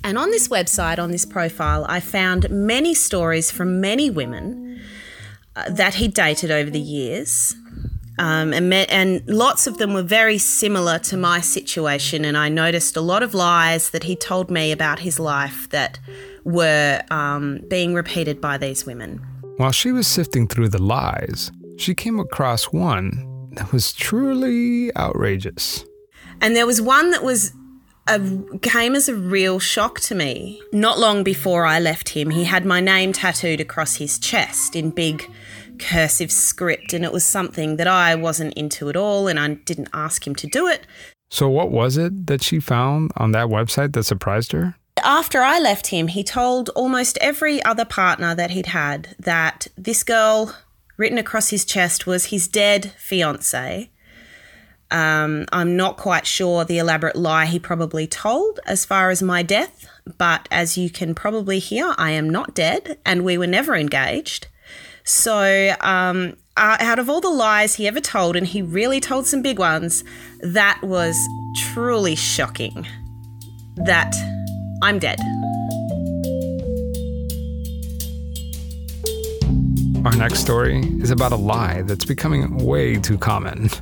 And 0.06 0.20
on 0.20 0.30
this 0.30 0.50
website, 0.50 1.00
on 1.00 1.10
this 1.10 1.26
profile, 1.26 1.84
I 1.90 2.00
found 2.00 2.48
many 2.52 2.94
stories 2.94 3.50
from 3.50 3.82
many 3.82 4.12
women 4.12 4.80
uh, 5.56 5.68
that 5.72 5.96
he 5.96 6.08
dated 6.08 6.52
over 6.52 6.70
the 6.70 6.80
years. 6.80 7.56
Um, 8.20 8.54
and, 8.54 8.70
met, 8.70 8.92
and 8.92 9.28
lots 9.28 9.66
of 9.66 9.80
them 9.80 9.96
were 9.96 10.04
very 10.04 10.38
similar 10.38 11.00
to 11.00 11.18
my 11.18 11.42
situation. 11.42 12.24
And 12.24 12.38
I 12.38 12.50
noticed 12.50 12.96
a 12.96 13.02
lot 13.02 13.24
of 13.24 13.34
lies 13.34 13.90
that 13.90 14.04
he 14.04 14.16
told 14.16 14.52
me 14.52 14.72
about 14.72 15.00
his 15.00 15.20
life 15.20 15.68
that 15.72 15.98
were 16.44 17.02
um, 17.10 17.62
being 17.68 17.96
repeated 17.96 18.40
by 18.40 18.60
these 18.60 18.86
women. 18.86 19.18
While 19.58 19.72
she 19.72 19.92
was 19.92 20.06
sifting 20.06 20.48
through 20.48 20.70
the 20.70 20.82
lies, 20.82 21.52
she 21.78 21.96
came 21.96 22.20
across 22.20 22.66
one 22.66 23.50
that 23.54 23.72
was 23.72 23.92
truly 23.92 24.96
outrageous. 24.96 25.84
And 26.42 26.56
there 26.56 26.68
was 26.68 26.80
one 26.80 27.10
that 27.10 27.24
was 27.24 27.54
a, 28.08 28.20
came 28.62 28.96
as 28.96 29.10
a 29.10 29.16
real 29.16 29.60
shock 29.60 30.00
to 30.02 30.16
me. 30.16 30.62
Not 30.72 31.00
long 31.00 31.24
before 31.24 31.66
I 31.66 31.80
left 31.80 32.10
him, 32.10 32.30
he 32.30 32.44
had 32.44 32.66
my 32.66 32.80
name 32.80 33.14
tattooed 33.14 33.60
across 33.60 33.96
his 33.96 34.20
chest 34.20 34.76
in 34.76 34.92
big 34.92 35.30
cursive 35.80 36.32
script, 36.32 36.94
and 36.94 37.04
it 37.04 37.12
was 37.12 37.26
something 37.26 37.78
that 37.78 37.88
I 37.88 38.16
wasn't 38.16 38.54
into 38.54 38.90
at 38.90 38.96
all, 38.96 39.28
and 39.28 39.40
I 39.40 39.56
didn't 39.56 39.90
ask 39.94 40.26
him 40.26 40.36
to 40.36 40.48
do 40.48 40.68
it. 40.68 40.86
So, 41.32 41.50
what 41.50 41.72
was 41.72 41.98
it 41.98 42.28
that 42.28 42.44
she 42.44 42.60
found 42.60 43.12
on 43.18 43.32
that 43.32 43.48
website 43.48 43.94
that 43.94 44.04
surprised 44.04 44.52
her? 44.52 44.76
After 45.04 45.42
I 45.42 45.60
left 45.60 45.88
him, 45.88 46.08
he 46.08 46.24
told 46.24 46.70
almost 46.70 47.18
every 47.20 47.62
other 47.64 47.86
partner 47.86 48.34
that 48.36 48.52
he'd 48.52 48.68
had 48.68 49.16
that 49.20 49.68
this 49.78 50.04
girl 50.04 50.56
written 50.98 51.18
across 51.18 51.50
his 51.50 51.66
chest 51.66 52.08
was 52.08 52.26
his 52.26 52.48
dead 52.48 52.94
fiance. 52.98 53.90
Um, 54.96 55.46
I'm 55.52 55.76
not 55.76 55.98
quite 55.98 56.26
sure 56.26 56.64
the 56.64 56.78
elaborate 56.78 57.18
lie 57.18 57.48
he 57.48 57.60
probably 57.60 58.08
told 58.08 58.62
as 58.66 58.86
far 58.86 59.10
as 59.10 59.22
my 59.22 59.44
death, 59.44 59.86
but 60.18 60.48
as 60.52 60.78
you 60.78 60.90
can 60.90 61.14
probably 61.14 61.60
hear, 61.60 61.94
I 61.98 62.12
am 62.12 62.30
not 62.30 62.56
dead 62.56 62.98
and 63.06 63.26
we 63.26 63.38
were 63.38 63.46
never 63.46 63.76
engaged. 63.76 64.48
So, 65.04 65.76
um, 65.82 66.38
uh, 66.56 66.78
out 66.80 66.98
of 66.98 67.10
all 67.10 67.20
the 67.20 67.30
lies 67.30 67.76
he 67.76 67.90
ever 67.90 68.00
told, 68.00 68.38
and 68.38 68.48
he 68.48 68.62
really 68.62 69.02
told 69.02 69.28
some 69.28 69.42
big 69.42 69.60
ones, 69.60 70.06
that 70.40 70.80
was 70.82 71.18
truly 71.74 72.16
shocking. 72.16 72.88
That 73.76 74.16
I'm 74.82 74.98
dead. 74.98 75.20
Our 80.06 80.16
next 80.16 80.40
story 80.40 80.80
is 81.02 81.12
about 81.12 81.34
a 81.34 81.36
lie 81.36 81.82
that's 81.82 82.06
becoming 82.06 82.56
way 82.60 82.96
too 82.96 83.18
common. 83.18 83.70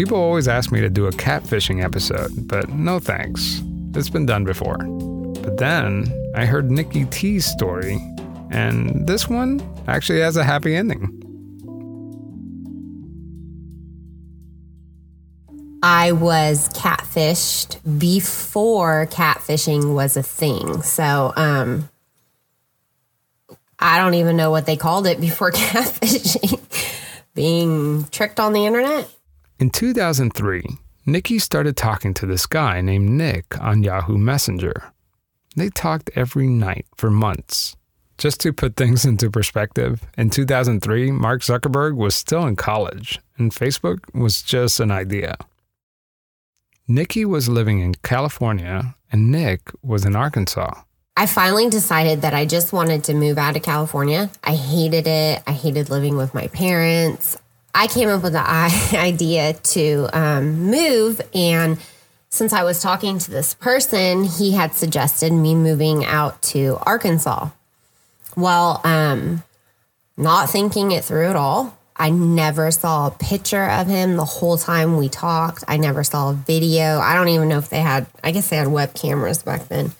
People 0.00 0.16
always 0.16 0.48
ask 0.48 0.72
me 0.72 0.80
to 0.80 0.88
do 0.88 1.08
a 1.08 1.10
catfishing 1.10 1.84
episode, 1.84 2.48
but 2.48 2.70
no 2.70 2.98
thanks. 2.98 3.60
It's 3.94 4.08
been 4.08 4.24
done 4.24 4.44
before. 4.44 4.78
But 4.78 5.58
then 5.58 6.10
I 6.34 6.46
heard 6.46 6.70
Nicki 6.70 7.04
T's 7.04 7.44
story, 7.44 8.00
and 8.50 9.06
this 9.06 9.28
one 9.28 9.60
actually 9.88 10.20
has 10.20 10.38
a 10.38 10.42
happy 10.42 10.74
ending. 10.74 11.04
I 15.82 16.12
was 16.12 16.70
catfished 16.70 17.98
before 17.98 19.06
catfishing 19.08 19.94
was 19.94 20.16
a 20.16 20.22
thing. 20.22 20.80
So, 20.80 21.34
um, 21.36 21.90
I 23.78 23.98
don't 23.98 24.14
even 24.14 24.38
know 24.38 24.50
what 24.50 24.64
they 24.64 24.78
called 24.78 25.06
it 25.06 25.20
before 25.20 25.50
catfishing. 25.52 26.58
Being 27.34 28.04
tricked 28.04 28.40
on 28.40 28.54
the 28.54 28.64
internet? 28.64 29.06
In 29.60 29.68
2003, 29.68 30.64
Nicki 31.04 31.38
started 31.38 31.76
talking 31.76 32.14
to 32.14 32.24
this 32.24 32.46
guy 32.46 32.80
named 32.80 33.10
Nick 33.10 33.60
on 33.60 33.82
Yahoo 33.82 34.16
Messenger. 34.16 34.90
They 35.54 35.68
talked 35.68 36.08
every 36.16 36.46
night 36.46 36.86
for 36.96 37.10
months. 37.10 37.76
Just 38.16 38.40
to 38.40 38.54
put 38.54 38.76
things 38.76 39.04
into 39.10 39.30
perspective, 39.30 40.00
in 40.16 40.30
2003, 40.30 41.10
Mark 41.10 41.42
Zuckerberg 41.42 41.94
was 41.94 42.14
still 42.14 42.46
in 42.46 42.56
college, 42.56 43.20
and 43.36 43.52
Facebook 43.52 43.98
was 44.14 44.40
just 44.40 44.80
an 44.80 44.90
idea. 44.90 45.36
Nicki 46.88 47.26
was 47.26 47.46
living 47.46 47.80
in 47.80 47.96
California, 47.96 48.94
and 49.12 49.30
Nick 49.30 49.70
was 49.82 50.06
in 50.06 50.16
Arkansas. 50.16 50.72
I 51.18 51.26
finally 51.26 51.68
decided 51.68 52.22
that 52.22 52.32
I 52.32 52.46
just 52.46 52.72
wanted 52.72 53.04
to 53.04 53.14
move 53.14 53.36
out 53.36 53.56
of 53.56 53.62
California. 53.62 54.30
I 54.42 54.54
hated 54.54 55.06
it. 55.06 55.42
I 55.46 55.52
hated 55.52 55.90
living 55.90 56.16
with 56.16 56.32
my 56.32 56.46
parents. 56.46 57.36
I 57.74 57.86
came 57.86 58.08
up 58.08 58.22
with 58.22 58.32
the 58.32 58.40
idea 58.94 59.54
to 59.54 60.08
um, 60.12 60.70
move. 60.70 61.20
And 61.34 61.78
since 62.28 62.52
I 62.52 62.64
was 62.64 62.80
talking 62.80 63.18
to 63.18 63.30
this 63.30 63.54
person, 63.54 64.24
he 64.24 64.52
had 64.52 64.74
suggested 64.74 65.32
me 65.32 65.54
moving 65.54 66.04
out 66.04 66.40
to 66.42 66.78
Arkansas. 66.82 67.50
Well, 68.36 68.80
um, 68.84 69.42
not 70.16 70.50
thinking 70.50 70.92
it 70.92 71.04
through 71.04 71.28
at 71.28 71.36
all. 71.36 71.76
I 71.96 72.10
never 72.10 72.70
saw 72.70 73.08
a 73.08 73.10
picture 73.10 73.68
of 73.68 73.86
him 73.86 74.16
the 74.16 74.24
whole 74.24 74.56
time 74.56 74.96
we 74.96 75.08
talked. 75.08 75.64
I 75.68 75.76
never 75.76 76.02
saw 76.02 76.30
a 76.30 76.34
video. 76.34 76.98
I 76.98 77.14
don't 77.14 77.28
even 77.28 77.48
know 77.48 77.58
if 77.58 77.68
they 77.68 77.80
had, 77.80 78.06
I 78.24 78.30
guess 78.30 78.48
they 78.48 78.56
had 78.56 78.68
web 78.68 78.94
cameras 78.94 79.42
back 79.42 79.68
then 79.68 79.92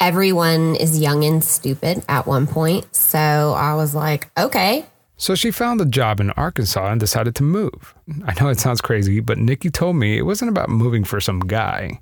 everyone 0.00 0.76
is 0.76 0.98
young 0.98 1.24
and 1.24 1.42
stupid 1.42 2.04
at 2.08 2.26
one 2.26 2.46
point. 2.46 2.94
So 2.94 3.18
I 3.18 3.74
was 3.74 3.94
like, 3.94 4.28
okay. 4.36 4.84
So 5.16 5.34
she 5.34 5.50
found 5.50 5.80
a 5.80 5.86
job 5.86 6.20
in 6.20 6.30
Arkansas 6.32 6.90
and 6.90 6.98
decided 6.98 7.34
to 7.36 7.42
move. 7.42 7.94
I 8.26 8.40
know 8.40 8.48
it 8.48 8.58
sounds 8.58 8.80
crazy, 8.80 9.20
but 9.20 9.38
Nicki 9.38 9.70
told 9.70 9.96
me 9.96 10.18
it 10.18 10.26
wasn't 10.26 10.50
about 10.50 10.68
moving 10.68 11.04
for 11.04 11.20
some 11.20 11.40
guy. 11.40 12.00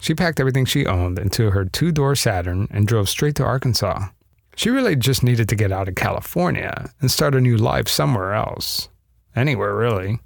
She 0.00 0.14
packed 0.14 0.40
everything 0.40 0.64
she 0.64 0.86
owned 0.86 1.18
into 1.18 1.50
her 1.50 1.64
two 1.64 1.92
door 1.92 2.16
Saturn 2.16 2.66
and 2.70 2.88
drove 2.88 3.08
straight 3.08 3.36
to 3.36 3.44
Arkansas. 3.44 4.08
She 4.56 4.70
really 4.70 4.96
just 4.96 5.22
needed 5.22 5.48
to 5.48 5.54
get 5.54 5.72
out 5.72 5.88
of 5.88 5.94
California 5.94 6.90
and 7.00 7.10
start 7.10 7.34
a 7.34 7.40
new 7.40 7.56
life 7.56 7.88
somewhere 7.88 8.34
else. 8.34 8.88
Anywhere, 9.36 9.74
really. 9.74 10.18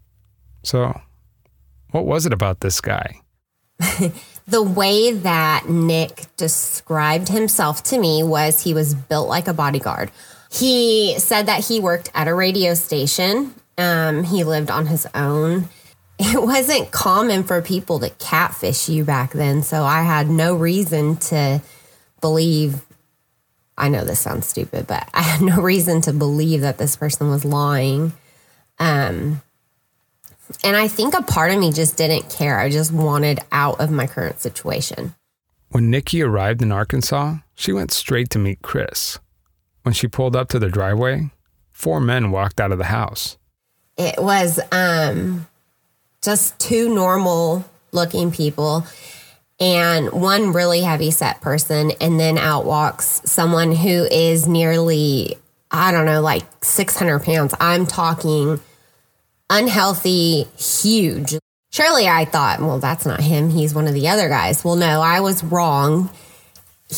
So, 0.62 0.98
what 1.90 2.06
was 2.06 2.24
it 2.24 2.32
about 2.32 2.60
this 2.60 2.80
guy? 2.80 3.20
the 4.46 4.62
way 4.62 5.12
that 5.12 5.68
Nick 5.68 6.24
described 6.36 7.28
himself 7.28 7.82
to 7.84 7.98
me 7.98 8.22
was 8.22 8.62
he 8.62 8.72
was 8.74 8.94
built 8.94 9.28
like 9.28 9.46
a 9.46 9.54
bodyguard. 9.54 10.10
He 10.54 11.18
said 11.18 11.46
that 11.46 11.64
he 11.64 11.80
worked 11.80 12.10
at 12.14 12.28
a 12.28 12.34
radio 12.34 12.74
station. 12.74 13.54
Um, 13.76 14.22
he 14.22 14.44
lived 14.44 14.70
on 14.70 14.86
his 14.86 15.06
own. 15.14 15.68
It 16.16 16.40
wasn't 16.40 16.92
common 16.92 17.42
for 17.42 17.60
people 17.60 17.98
to 17.98 18.10
catfish 18.10 18.88
you 18.88 19.04
back 19.04 19.32
then, 19.32 19.64
so 19.64 19.82
I 19.82 20.02
had 20.02 20.30
no 20.30 20.54
reason 20.54 21.16
to 21.16 21.60
believe. 22.20 22.84
I 23.76 23.88
know 23.88 24.04
this 24.04 24.20
sounds 24.20 24.46
stupid, 24.46 24.86
but 24.86 25.08
I 25.12 25.22
had 25.22 25.40
no 25.56 25.60
reason 25.60 26.00
to 26.02 26.12
believe 26.12 26.60
that 26.60 26.78
this 26.78 26.94
person 26.94 27.30
was 27.30 27.44
lying. 27.44 28.12
Um, 28.78 29.42
and 30.62 30.76
I 30.76 30.86
think 30.86 31.14
a 31.14 31.22
part 31.22 31.50
of 31.50 31.58
me 31.58 31.72
just 31.72 31.96
didn't 31.96 32.30
care. 32.30 32.60
I 32.60 32.70
just 32.70 32.92
wanted 32.92 33.40
out 33.50 33.80
of 33.80 33.90
my 33.90 34.06
current 34.06 34.40
situation. 34.40 35.16
When 35.70 35.90
Nicki 35.90 36.22
arrived 36.22 36.62
in 36.62 36.70
Arkansas, 36.70 37.38
she 37.56 37.72
went 37.72 37.90
straight 37.90 38.30
to 38.30 38.38
meet 38.38 38.62
Chris. 38.62 39.18
When 39.84 39.92
she 39.92 40.08
pulled 40.08 40.34
up 40.34 40.48
to 40.48 40.58
the 40.58 40.70
driveway, 40.70 41.30
four 41.70 42.00
men 42.00 42.30
walked 42.30 42.58
out 42.58 42.72
of 42.72 42.78
the 42.78 42.84
house. 42.84 43.36
It 43.98 44.14
was 44.16 44.58
um, 44.72 45.46
just 46.22 46.58
two 46.58 46.92
normal 46.92 47.66
looking 47.92 48.32
people 48.32 48.86
and 49.60 50.10
one 50.10 50.52
really 50.52 50.80
heavy 50.80 51.10
set 51.10 51.42
person. 51.42 51.92
And 52.00 52.18
then 52.18 52.38
out 52.38 52.64
walks 52.64 53.20
someone 53.26 53.72
who 53.72 54.04
is 54.10 54.48
nearly, 54.48 55.36
I 55.70 55.92
don't 55.92 56.06
know, 56.06 56.22
like 56.22 56.44
600 56.62 57.22
pounds. 57.22 57.54
I'm 57.60 57.84
talking 57.84 58.60
unhealthy, 59.50 60.48
huge. 60.56 61.34
Surely 61.70 62.08
I 62.08 62.24
thought, 62.24 62.60
well, 62.60 62.78
that's 62.78 63.04
not 63.04 63.20
him. 63.20 63.50
He's 63.50 63.74
one 63.74 63.86
of 63.86 63.92
the 63.92 64.08
other 64.08 64.30
guys. 64.30 64.64
Well, 64.64 64.76
no, 64.76 65.02
I 65.02 65.20
was 65.20 65.44
wrong. 65.44 66.08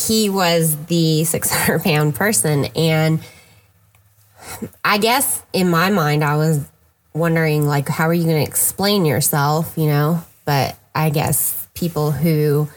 He 0.05 0.29
was 0.29 0.77
the 0.85 1.23
600 1.23 1.83
pound 1.83 2.15
person. 2.15 2.65
And 2.75 3.19
I 4.83 4.97
guess 4.97 5.41
in 5.53 5.69
my 5.69 5.89
mind, 5.89 6.23
I 6.23 6.37
was 6.37 6.65
wondering, 7.13 7.65
like, 7.65 7.89
how 7.89 8.07
are 8.07 8.13
you 8.13 8.23
going 8.25 8.43
to 8.43 8.49
explain 8.49 9.05
yourself, 9.05 9.73
you 9.75 9.87
know? 9.87 10.23
But 10.45 10.77
I 10.93 11.09
guess 11.09 11.67
people 11.73 12.11
who 12.11 12.69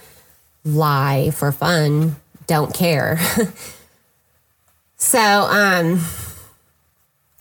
lie 0.65 1.31
for 1.31 1.53
fun 1.53 2.17
don't 2.47 2.75
care. 2.75 3.19
so, 4.97 5.21
um, 5.21 6.01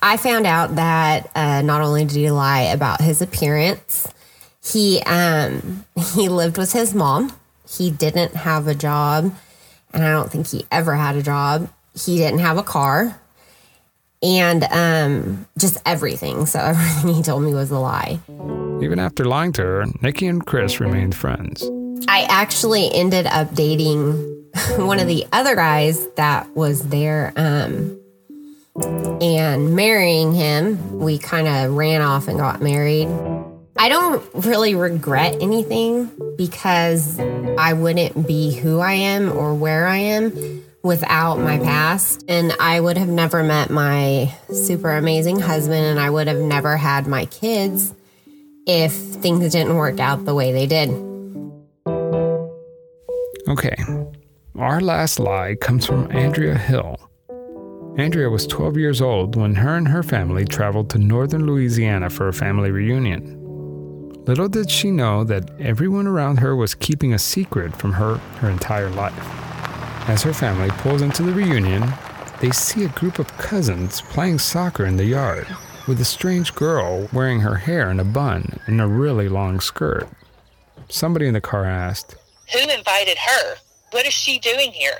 I 0.02 0.18
found 0.18 0.46
out 0.46 0.76
that 0.76 1.30
uh, 1.36 1.62
not 1.62 1.82
only 1.82 2.06
did 2.06 2.16
he 2.16 2.32
lie 2.32 2.62
about 2.62 3.02
his 3.02 3.22
appearance, 3.22 4.08
he 4.64 5.02
um, 5.06 5.86
he 6.16 6.30
lived 6.30 6.58
with 6.58 6.72
his 6.72 6.94
mom. 6.94 7.34
He 7.68 7.92
didn't 7.92 8.36
have 8.36 8.68
a 8.68 8.76
job, 8.76 9.34
and 9.94 10.04
I 10.04 10.12
don't 10.12 10.32
think 10.32 10.48
he 10.48 10.66
ever 10.72 10.96
had 10.96 11.16
a 11.16 11.24
job. 11.24 11.70
He 11.94 12.18
didn't 12.18 12.40
have 12.40 12.58
a 12.58 12.64
car, 12.64 13.20
and 14.22 14.64
um, 14.66 15.48
just 15.58 15.78
everything. 15.86 16.46
So 16.46 16.60
everything 16.64 17.14
he 17.14 17.24
told 17.24 17.44
me 17.44 17.54
was 17.54 17.72
a 17.72 17.80
lie. 17.80 18.20
Even 18.82 19.00
after 19.00 19.26
lying 19.26 19.52
to 19.54 19.62
her, 19.62 19.86
Nicki 20.02 20.28
and 20.28 20.46
Chris 20.46 20.80
remained 20.80 21.16
friends. 21.16 21.70
I 22.08 22.26
actually 22.30 22.94
ended 22.94 23.28
up 23.28 23.54
dating 23.54 24.14
one 24.78 25.00
of 25.00 25.08
the 25.08 25.26
other 25.32 25.56
guys 25.56 26.08
that 26.16 26.50
was 26.56 26.88
there 26.90 27.34
um, 27.36 28.00
and 29.22 29.76
marrying 29.76 30.34
him. 30.34 31.00
We 31.00 31.18
kind 31.18 31.48
of 31.48 31.76
ran 31.76 32.02
off 32.02 32.28
and 32.28 32.38
got 32.38 32.62
married. 32.62 33.10
I 33.82 33.88
don't 33.88 34.22
really 34.34 34.76
regret 34.76 35.38
anything 35.40 36.12
because 36.36 37.18
I 37.18 37.72
wouldn't 37.72 38.28
be 38.28 38.54
who 38.54 38.80
I 38.80 38.92
am 38.92 39.32
or 39.32 39.54
where 39.56 39.88
I 39.88 39.96
am 39.96 40.66
without 40.84 41.40
my 41.40 41.60
past. 41.60 42.26
And 42.28 42.52
I 42.60 42.82
would 42.82 42.98
have 42.98 43.08
never 43.08 43.42
met 43.42 43.70
my 43.70 44.36
super 44.52 44.92
amazing 44.92 45.40
husband 45.40 45.86
and 45.86 45.98
I 45.98 46.10
would 46.10 46.28
have 46.28 46.40
never 46.40 46.76
had 46.76 47.08
my 47.08 47.26
kids 47.28 47.96
if 48.68 48.92
things 48.92 49.50
didn't 49.54 49.78
work 49.78 50.02
out 50.02 50.26
the 50.26 50.36
way 50.36 50.52
they 50.52 50.68
did. 50.68 50.90
Okay, 53.48 53.78
our 54.58 54.82
last 54.82 55.22
lie 55.22 55.56
comes 55.56 55.86
from 55.86 56.12
Andrea 56.12 56.58
Hill. 56.58 57.00
Andrea 57.98 58.30
was 58.30 58.46
12 58.46 58.78
years 58.78 59.02
old 59.02 59.38
when 59.38 59.56
her 59.56 59.78
and 59.78 59.88
her 59.88 60.04
family 60.04 60.44
traveled 60.44 60.90
to 60.90 60.98
northern 60.98 61.46
Louisiana 61.46 62.10
for 62.10 62.28
a 62.28 62.34
family 62.34 62.72
reunion. 62.72 63.39
Little 64.30 64.48
did 64.48 64.70
she 64.70 64.92
know 64.92 65.24
that 65.24 65.50
everyone 65.60 66.06
around 66.06 66.38
her 66.38 66.56
was 66.56 66.76
keeping 66.76 67.16
a 67.16 67.18
secret 67.18 67.76
from 67.76 67.94
her 67.94 68.18
her 68.38 68.48
entire 68.48 68.92
life. 68.92 69.18
As 70.08 70.22
her 70.22 70.36
family 70.36 70.70
pulls 70.70 71.02
into 71.02 71.24
the 71.24 71.34
reunion, 71.34 71.92
they 72.40 72.52
see 72.52 72.84
a 72.84 72.90
group 72.90 73.18
of 73.18 73.28
cousins 73.40 74.02
playing 74.02 74.38
soccer 74.38 74.86
in 74.86 74.98
the 74.98 75.06
yard 75.06 75.48
with 75.88 76.00
a 76.00 76.06
strange 76.06 76.54
girl 76.54 77.10
wearing 77.12 77.40
her 77.40 77.56
hair 77.56 77.90
in 77.90 78.00
a 78.00 78.04
bun 78.04 78.60
and 78.68 78.80
a 78.80 78.86
really 78.86 79.28
long 79.28 79.60
skirt. 79.60 80.08
Somebody 80.90 81.26
in 81.26 81.34
the 81.34 81.42
car 81.42 81.66
asked, 81.66 82.16
Who 82.54 82.60
invited 82.60 83.18
her? 83.18 83.56
What 83.90 84.06
is 84.06 84.14
she 84.14 84.38
doing 84.38 84.72
here? 84.74 85.00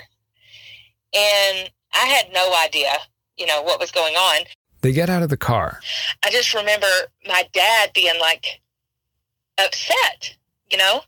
And 1.14 1.70
I 1.94 2.08
had 2.08 2.34
no 2.34 2.52
idea, 2.66 2.94
you 3.38 3.46
know, 3.46 3.62
what 3.62 3.80
was 3.80 3.92
going 3.92 4.16
on. 4.16 4.46
They 4.82 4.92
get 4.92 5.08
out 5.08 5.22
of 5.22 5.30
the 5.30 5.38
car. 5.38 5.82
I 6.26 6.32
just 6.32 6.56
remember 6.56 6.88
my 7.28 7.48
dad 7.54 7.92
being 7.94 8.20
like 8.20 8.60
upset, 9.66 10.36
you 10.70 10.78
know? 10.78 11.02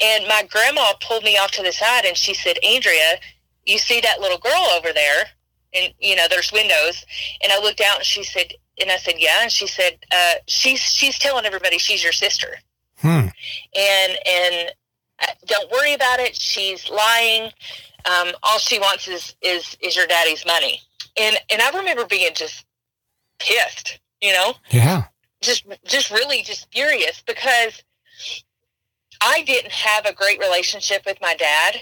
And 0.00 0.26
my 0.26 0.44
grandma 0.50 0.92
pulled 1.00 1.24
me 1.24 1.36
off 1.36 1.50
to 1.52 1.62
the 1.62 1.72
side 1.72 2.04
and 2.04 2.16
she 2.16 2.34
said, 2.34 2.56
Andrea, 2.64 3.18
you 3.64 3.78
see 3.78 4.00
that 4.00 4.20
little 4.20 4.38
girl 4.38 4.66
over 4.76 4.92
there? 4.92 5.24
And, 5.74 5.94
you 5.98 6.16
know, 6.16 6.26
there's 6.28 6.52
windows. 6.52 7.04
And 7.42 7.52
I 7.52 7.58
looked 7.58 7.80
out 7.80 7.96
and 7.96 8.04
she 8.04 8.22
said, 8.24 8.52
and 8.80 8.90
I 8.90 8.96
said, 8.96 9.14
yeah. 9.18 9.42
And 9.42 9.50
she 9.50 9.66
said, 9.66 9.98
uh, 10.12 10.34
she's, 10.46 10.80
she's 10.80 11.18
telling 11.18 11.44
everybody 11.44 11.78
she's 11.78 12.02
your 12.02 12.12
sister. 12.12 12.58
Hmm. 12.98 13.28
And, 13.76 14.18
and 14.26 14.72
uh, 15.20 15.32
don't 15.46 15.70
worry 15.70 15.94
about 15.94 16.20
it. 16.20 16.36
She's 16.36 16.88
lying. 16.90 17.52
Um, 18.04 18.32
all 18.42 18.58
she 18.58 18.78
wants 18.78 19.08
is, 19.08 19.34
is, 19.42 19.76
is 19.80 19.96
your 19.96 20.06
daddy's 20.06 20.44
money. 20.44 20.80
And, 21.18 21.36
and 21.50 21.62
I 21.62 21.70
remember 21.76 22.04
being 22.04 22.32
just 22.34 22.64
pissed, 23.38 24.00
you 24.20 24.32
know? 24.32 24.54
Yeah. 24.70 25.04
Just 25.42 25.66
just 25.84 26.10
really 26.10 26.42
just 26.42 26.66
furious 26.72 27.22
because 27.26 27.82
I 29.20 29.42
didn't 29.42 29.72
have 29.72 30.06
a 30.06 30.14
great 30.14 30.38
relationship 30.40 31.02
with 31.06 31.18
my 31.20 31.34
dad 31.34 31.76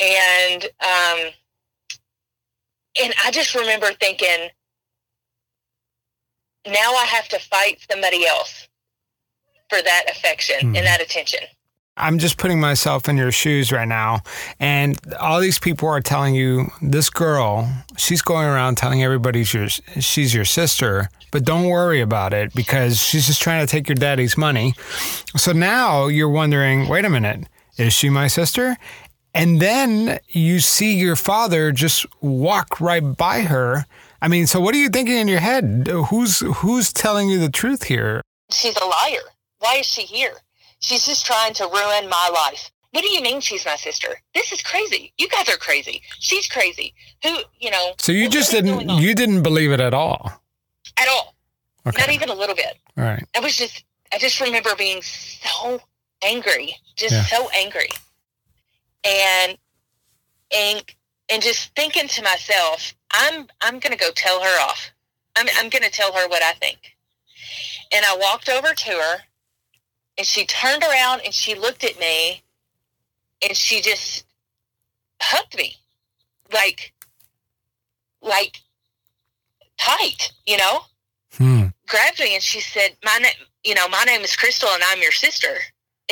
and 0.00 0.64
um 0.64 1.30
and 3.02 3.12
I 3.24 3.30
just 3.30 3.54
remember 3.54 3.88
thinking 4.00 4.48
now 6.66 6.94
I 6.94 7.04
have 7.04 7.28
to 7.28 7.38
fight 7.38 7.78
somebody 7.90 8.26
else 8.26 8.68
for 9.68 9.80
that 9.82 10.04
affection 10.10 10.56
Hmm. 10.60 10.76
and 10.76 10.86
that 10.86 11.00
attention. 11.02 11.40
I'm 11.98 12.18
just 12.18 12.36
putting 12.36 12.60
myself 12.60 13.08
in 13.08 13.16
your 13.16 13.32
shoes 13.32 13.72
right 13.72 13.88
now. 13.88 14.20
And 14.60 14.98
all 15.18 15.40
these 15.40 15.58
people 15.58 15.88
are 15.88 16.02
telling 16.02 16.34
you 16.34 16.66
this 16.82 17.08
girl, 17.08 17.66
she's 17.96 18.20
going 18.20 18.46
around 18.46 18.76
telling 18.76 19.02
everybody 19.02 19.44
she's, 19.44 19.80
your, 19.94 20.02
she's 20.02 20.34
your 20.34 20.44
sister, 20.44 21.08
but 21.30 21.44
don't 21.44 21.68
worry 21.68 22.00
about 22.00 22.32
it 22.32 22.54
because 22.54 22.98
she's 22.98 23.26
just 23.26 23.42
trying 23.42 23.66
to 23.66 23.70
take 23.70 23.88
your 23.88 23.96
daddy's 23.96 24.36
money. 24.36 24.74
So 25.36 25.52
now 25.52 26.06
you're 26.06 26.28
wondering 26.30 26.88
wait 26.88 27.04
a 27.04 27.10
minute, 27.10 27.46
is 27.76 27.92
she 27.92 28.08
my 28.10 28.26
sister? 28.26 28.76
And 29.34 29.60
then 29.60 30.18
you 30.28 30.60
see 30.60 30.96
your 30.96 31.14
father 31.14 31.70
just 31.70 32.06
walk 32.22 32.80
right 32.80 33.16
by 33.16 33.42
her. 33.42 33.84
I 34.22 34.28
mean, 34.28 34.46
so 34.46 34.60
what 34.60 34.74
are 34.74 34.78
you 34.78 34.88
thinking 34.88 35.16
in 35.16 35.28
your 35.28 35.40
head? 35.40 35.88
Who's 36.08 36.40
who's 36.40 36.92
telling 36.92 37.28
you 37.28 37.38
the 37.38 37.50
truth 37.50 37.84
here? 37.84 38.22
She's 38.50 38.76
a 38.76 38.84
liar. 38.84 39.20
Why 39.58 39.76
is 39.80 39.86
she 39.86 40.02
here? 40.02 40.32
She's 40.78 41.04
just 41.04 41.26
trying 41.26 41.52
to 41.54 41.64
ruin 41.64 42.08
my 42.08 42.30
life. 42.32 42.70
What 42.92 43.02
do 43.02 43.10
you 43.10 43.20
mean 43.20 43.40
she's 43.42 43.66
my 43.66 43.76
sister? 43.76 44.08
This 44.34 44.52
is 44.52 44.62
crazy. 44.62 45.12
You 45.18 45.28
guys 45.28 45.50
are 45.50 45.58
crazy. 45.58 46.00
She's 46.18 46.48
crazy. 46.48 46.94
Who, 47.22 47.36
you 47.58 47.70
know? 47.70 47.92
So 47.98 48.12
you 48.12 48.30
just 48.30 48.50
didn't 48.50 48.88
you 48.88 49.14
didn't 49.14 49.42
believe 49.42 49.70
it 49.70 49.80
at 49.80 49.92
all. 49.92 50.32
At 50.98 51.08
all. 51.08 51.34
Okay. 51.86 52.00
Not 52.00 52.10
even 52.10 52.28
a 52.30 52.34
little 52.34 52.54
bit. 52.56 52.78
All 52.96 53.04
right. 53.04 53.24
I 53.36 53.40
was 53.40 53.56
just, 53.56 53.84
I 54.12 54.18
just 54.18 54.40
remember 54.40 54.70
being 54.76 55.02
so 55.02 55.80
angry, 56.24 56.74
just 56.96 57.12
Yeah. 57.12 57.24
so 57.24 57.48
angry, 57.50 57.88
and 59.04 59.56
and 60.56 60.82
and 61.28 61.42
just 61.42 61.74
thinking 61.76 62.08
to 62.08 62.22
myself, 62.22 62.94
I'm 63.12 63.46
I'm 63.60 63.78
gonna 63.78 63.96
go 63.96 64.10
tell 64.14 64.40
her 64.42 64.60
off. 64.62 64.90
I'm 65.36 65.46
I'm 65.58 65.68
gonna 65.68 65.90
tell 65.90 66.12
her 66.12 66.28
what 66.28 66.42
I 66.42 66.52
think. 66.52 66.78
And 67.92 68.04
I 68.04 68.16
walked 68.16 68.48
over 68.48 68.74
to 68.74 68.90
her, 68.90 69.16
and 70.18 70.26
she 70.26 70.44
turned 70.46 70.82
around 70.82 71.20
and 71.24 71.32
she 71.34 71.54
looked 71.54 71.84
at 71.84 71.98
me, 72.00 72.42
and 73.46 73.56
she 73.56 73.80
just 73.80 74.24
hugged 75.22 75.56
me, 75.56 75.76
like 76.52 76.92
like 78.22 78.60
tight, 79.78 80.32
you 80.46 80.56
know 80.56 80.82
Hmm. 81.36 81.66
grabbed 81.86 82.18
me 82.20 82.34
and 82.34 82.42
she 82.42 82.60
said, 82.60 82.96
"My 83.04 83.18
name, 83.18 83.32
you 83.64 83.74
know, 83.74 83.88
my 83.88 84.04
name 84.04 84.22
is 84.22 84.36
Crystal, 84.36 84.68
and 84.70 84.82
I'm 84.84 85.02
your 85.02 85.12
sister." 85.12 85.58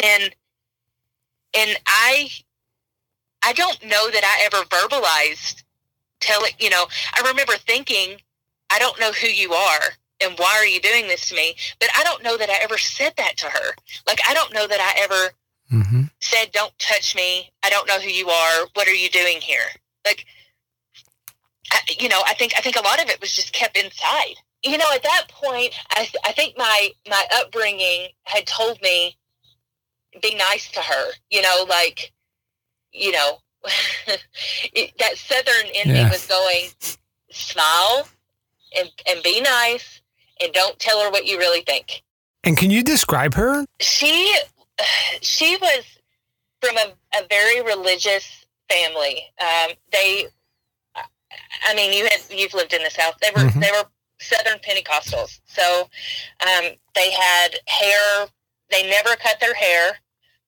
And 0.03 0.35
and 1.55 1.79
I, 1.87 2.31
I 3.43 3.53
don't 3.53 3.83
know 3.85 4.11
that 4.11 4.25
I 4.25 4.45
ever 4.45 4.65
verbalized 4.65 5.63
tell 6.21 6.43
it. 6.45 6.55
You 6.59 6.71
know, 6.71 6.87
I 7.15 7.21
remember 7.27 7.55
thinking, 7.57 8.21
"I 8.71 8.79
don't 8.79 8.99
know 9.01 9.13
who 9.13 9.29
you 9.29 9.53
are, 9.55 9.83
and 10.21 10.39
why 10.39 10.57
are 10.59 10.67
you 10.67 10.81
doing 10.81 11.09
this 11.09 11.29
to 11.29 11.35
me?" 11.35 11.57
But 11.81 11.91
I 11.97 12.05
don't 12.05 12.23
know 12.23 12.37
that 12.37 12.51
I 12.51 12.59
ever 12.63 12.79
said 12.79 13.15
that 13.17 13.37
to 13.39 13.47
her. 13.47 13.75
Like 14.07 14.21
I 14.29 14.35
don't 14.35 14.53
know 14.53 14.67
that 14.67 14.81
I 14.81 15.01
ever 15.03 15.33
hmm 15.71 16.03
said, 16.21 16.53
"Don't 16.53 16.77
touch 16.79 17.15
me. 17.15 17.53
I 17.63 17.71
don't 17.71 17.87
know 17.89 18.01
who 18.01 18.09
you 18.11 18.29
are. 18.31 18.67
What 18.75 18.89
are 18.89 18.95
you 18.95 19.11
doing 19.11 19.41
here?" 19.41 19.69
Like, 20.07 20.27
you 21.99 22.09
know, 22.09 22.23
I 22.27 22.35
think 22.35 22.53
I 22.57 22.61
think 22.61 22.77
a 22.77 22.83
lot 22.83 23.03
of 23.03 23.09
it 23.09 23.21
was 23.21 23.33
just 23.33 23.53
kept 23.53 23.77
inside. 23.77 24.35
You 24.63 24.79
know, 24.79 24.87
at 24.95 25.03
that 25.03 25.27
point, 25.29 25.75
I 25.91 26.09
I 26.25 26.33
think 26.33 26.57
my 26.57 26.91
my 27.09 27.25
upbringing 27.37 28.09
had 28.25 28.47
told 28.47 28.81
me 28.83 29.17
be 30.23 30.35
nice 30.35 30.71
to 30.73 30.81
her. 30.81 31.11
You 31.31 31.43
know, 31.43 31.67
like, 31.69 32.13
you 32.93 33.13
know, 33.13 33.39
it, 34.73 34.93
that 34.99 35.17
southern 35.17 35.67
in 35.75 35.89
Yeah. 35.89 36.05
me 36.05 36.11
was 36.11 36.27
going 36.27 36.71
smile 37.31 38.09
and, 38.79 38.91
and 39.09 39.23
be 39.23 39.41
nice 39.41 40.01
and 40.41 40.53
don't 40.53 40.79
tell 40.79 41.01
her 41.03 41.11
what 41.11 41.27
you 41.27 41.39
really 41.39 41.63
think. 41.63 42.03
And 42.45 42.57
can 42.57 42.71
you 42.71 42.83
describe 42.83 43.35
her? 43.35 43.65
She 43.81 44.35
she 45.23 45.57
was 45.57 45.85
from 46.61 46.77
a, 46.77 46.93
a 47.19 47.27
very 47.29 47.63
religious 47.63 48.45
family. 48.69 49.23
Um, 49.41 49.73
they, 49.93 50.27
I 51.67 51.75
mean, 51.75 51.93
you 51.93 52.05
had 52.05 52.21
you've 52.31 52.55
lived 52.55 52.73
in 52.73 52.83
the 52.83 52.91
South. 52.91 53.15
They 53.21 53.31
were 53.35 53.49
Mhm. 53.49 53.61
they 53.61 53.71
were 53.71 53.85
Southern 54.21 54.59
Pentecostals, 54.61 55.41
so 55.47 55.89
um, 56.47 56.73
they 56.95 57.11
had 57.11 57.57
hair. 57.67 58.27
They 58.71 58.89
never 58.89 59.17
cut 59.17 59.39
their 59.41 59.55
hair, 59.55 59.99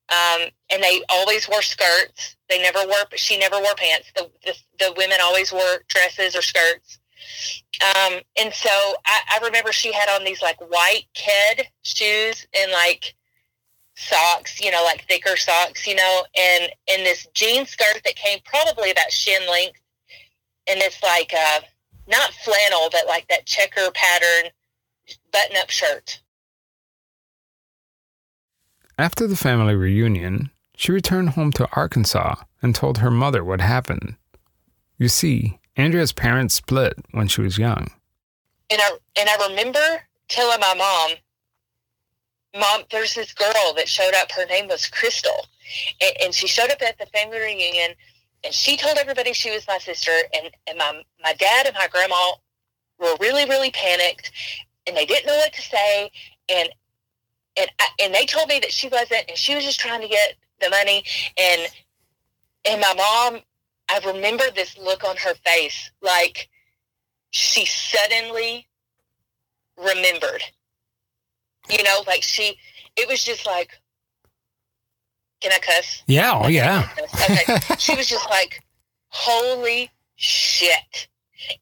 um, 0.09 0.49
and 0.69 0.81
they 0.81 1.01
always 1.09 1.47
wore 1.47 1.61
skirts. 1.61 2.35
They 2.49 2.61
never 2.61 2.85
wore. 2.85 3.05
She 3.15 3.37
never 3.37 3.59
wore 3.59 3.75
pants. 3.75 4.11
The 4.15 4.29
the, 4.45 4.55
the 4.79 4.93
women 4.97 5.17
always 5.21 5.51
wore 5.51 5.83
dresses 5.87 6.35
or 6.35 6.41
skirts. 6.41 6.99
Um, 7.81 8.19
and 8.39 8.53
so 8.53 8.69
I, 9.05 9.21
I 9.35 9.45
remember 9.45 9.71
she 9.71 9.91
had 9.91 10.09
on 10.09 10.23
these 10.23 10.41
like 10.41 10.57
white 10.71 11.05
kid 11.13 11.67
shoes 11.83 12.47
and 12.57 12.71
like 12.71 13.13
socks, 13.95 14.59
you 14.63 14.71
know, 14.71 14.83
like 14.83 15.05
thicker 15.07 15.35
socks, 15.35 15.85
you 15.87 15.95
know, 15.95 16.25
and 16.37 16.71
and 16.91 17.05
this 17.05 17.27
jean 17.33 17.65
skirt 17.65 18.01
that 18.05 18.15
came 18.15 18.39
probably 18.45 18.91
about 18.91 19.11
shin 19.11 19.41
length, 19.49 19.79
and 20.67 20.79
it's 20.81 21.01
like 21.03 21.33
uh 21.33 21.61
not 22.07 22.33
flannel, 22.33 22.89
but 22.91 23.05
like 23.07 23.27
that 23.27 23.45
checker 23.45 23.91
pattern 23.93 24.51
button 25.31 25.57
up 25.57 25.69
shirt. 25.69 26.21
After 28.97 29.27
the 29.27 29.35
family 29.35 29.75
reunion, 29.75 30.49
she 30.75 30.91
returned 30.91 31.31
home 31.31 31.51
to 31.53 31.69
Arkansas 31.73 32.35
and 32.61 32.73
told 32.73 32.99
her 32.99 33.11
mother 33.11 33.43
what 33.43 33.61
happened. 33.61 34.15
You 34.97 35.09
see, 35.09 35.59
Andrea's 35.75 36.11
parents 36.11 36.55
split 36.55 36.93
when 37.11 37.27
she 37.27 37.41
was 37.41 37.57
young. 37.57 37.91
And 38.69 38.81
I 38.81 38.97
and 39.19 39.29
I 39.29 39.47
remember 39.49 40.01
telling 40.27 40.59
my 40.59 40.73
mom, 40.73 41.17
Mom, 42.59 42.83
there's 42.91 43.13
this 43.13 43.33
girl 43.33 43.73
that 43.75 43.87
showed 43.87 44.13
up. 44.15 44.31
Her 44.31 44.45
name 44.45 44.67
was 44.67 44.87
Crystal, 44.87 45.45
and, 46.01 46.11
and 46.23 46.33
she 46.33 46.47
showed 46.47 46.71
up 46.71 46.81
at 46.81 46.97
the 46.97 47.05
family 47.07 47.37
reunion, 47.39 47.91
and 48.43 48.53
she 48.53 48.77
told 48.77 48.97
everybody 48.97 49.33
she 49.33 49.51
was 49.51 49.67
my 49.67 49.77
sister. 49.77 50.11
And 50.33 50.51
and 50.67 50.77
my 50.77 51.01
my 51.23 51.33
dad 51.33 51.65
and 51.65 51.75
my 51.75 51.87
grandma 51.87 52.31
were 52.99 53.15
really 53.19 53.45
really 53.45 53.71
panicked, 53.71 54.31
and 54.85 54.95
they 54.95 55.05
didn't 55.05 55.27
know 55.27 55.37
what 55.37 55.53
to 55.53 55.61
say. 55.61 56.11
And 56.49 56.69
and 57.59 57.69
I, 57.79 57.87
and 58.01 58.13
they 58.13 58.25
told 58.25 58.49
me 58.49 58.59
that 58.59 58.71
she 58.71 58.87
wasn't, 58.87 59.25
and 59.27 59.37
she 59.37 59.55
was 59.55 59.63
just 59.63 59.79
trying 59.79 60.01
to 60.01 60.07
get 60.07 60.35
the 60.61 60.69
money. 60.69 61.03
And 61.37 61.61
and 62.69 62.81
my 62.81 62.93
mom, 62.93 63.41
I 63.89 63.99
remember 64.05 64.45
this 64.53 64.77
look 64.77 65.03
on 65.03 65.15
her 65.17 65.33
face, 65.45 65.91
like 66.01 66.49
she 67.31 67.65
suddenly 67.65 68.67
remembered. 69.77 70.43
You 71.69 71.83
know, 71.83 72.01
like 72.07 72.23
she, 72.23 72.57
it 72.95 73.07
was 73.09 73.23
just 73.23 73.45
like, 73.45 73.71
can 75.41 75.51
I 75.51 75.59
cuss? 75.59 76.03
Yeah, 76.07 76.33
oh 76.43 76.47
yeah. 76.47 76.89
Okay. 77.13 77.57
she 77.77 77.95
was 77.95 78.07
just 78.07 78.29
like, 78.29 78.63
holy 79.09 79.91
shit. 80.15 81.07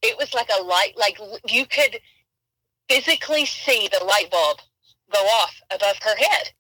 It 0.02 0.18
was 0.18 0.34
like 0.34 0.50
a 0.58 0.64
light, 0.64 0.94
like 0.98 1.20
you 1.48 1.66
could 1.66 2.00
physically 2.90 3.46
see 3.46 3.90
the 3.92 4.04
light 4.06 4.32
bulb 4.32 4.60
go 5.12 5.20
off 5.20 5.62
above 5.72 5.98
her 6.02 6.16
head. 6.16 6.52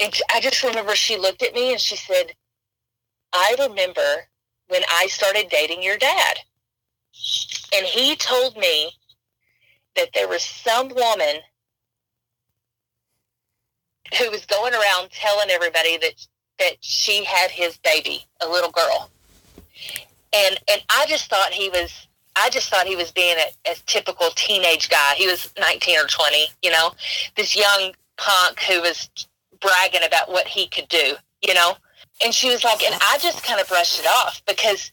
And 0.00 0.12
I 0.32 0.40
just 0.40 0.62
remember 0.62 0.94
she 0.94 1.16
looked 1.16 1.42
at 1.42 1.54
me 1.54 1.72
and 1.72 1.80
she 1.80 1.96
said, 1.96 2.32
I 3.32 3.56
remember 3.58 4.28
when 4.68 4.82
I 4.88 5.06
started 5.06 5.48
dating 5.50 5.82
your 5.82 5.96
dad. 5.96 6.38
And 7.74 7.86
he 7.86 8.16
told 8.16 8.56
me 8.56 8.92
that 9.94 10.10
there 10.14 10.28
was 10.28 10.42
some 10.42 10.88
woman 10.88 11.40
who 14.18 14.30
was 14.30 14.46
going 14.46 14.74
around 14.74 15.10
telling 15.10 15.50
everybody 15.50 15.96
that 15.98 16.26
that 16.58 16.76
she 16.80 17.24
had 17.24 17.50
his 17.50 17.76
baby, 17.78 18.24
a 18.40 18.48
little 18.48 18.70
girl. 18.70 19.10
And 20.34 20.58
and 20.70 20.82
I 20.88 21.06
just 21.08 21.28
thought 21.28 21.52
he 21.52 21.68
was 21.68 22.06
I 22.36 22.50
just 22.50 22.68
thought 22.68 22.86
he 22.86 22.96
was 22.96 23.10
being 23.12 23.36
a, 23.38 23.70
a 23.70 23.74
typical 23.86 24.28
teenage 24.34 24.88
guy. 24.88 25.14
He 25.16 25.26
was 25.26 25.52
19 25.58 25.98
or 25.98 26.06
20, 26.06 26.46
you 26.62 26.70
know, 26.70 26.92
this 27.34 27.56
young 27.56 27.92
punk 28.18 28.60
who 28.60 28.80
was 28.82 29.08
bragging 29.60 30.06
about 30.06 30.30
what 30.30 30.46
he 30.46 30.68
could 30.68 30.88
do, 30.88 31.14
you 31.42 31.54
know. 31.54 31.76
And 32.24 32.34
she 32.34 32.50
was 32.50 32.62
like, 32.62 32.82
and 32.82 32.94
I 32.94 33.18
just 33.20 33.42
kind 33.42 33.60
of 33.60 33.68
brushed 33.68 34.00
it 34.00 34.06
off 34.06 34.42
because 34.46 34.92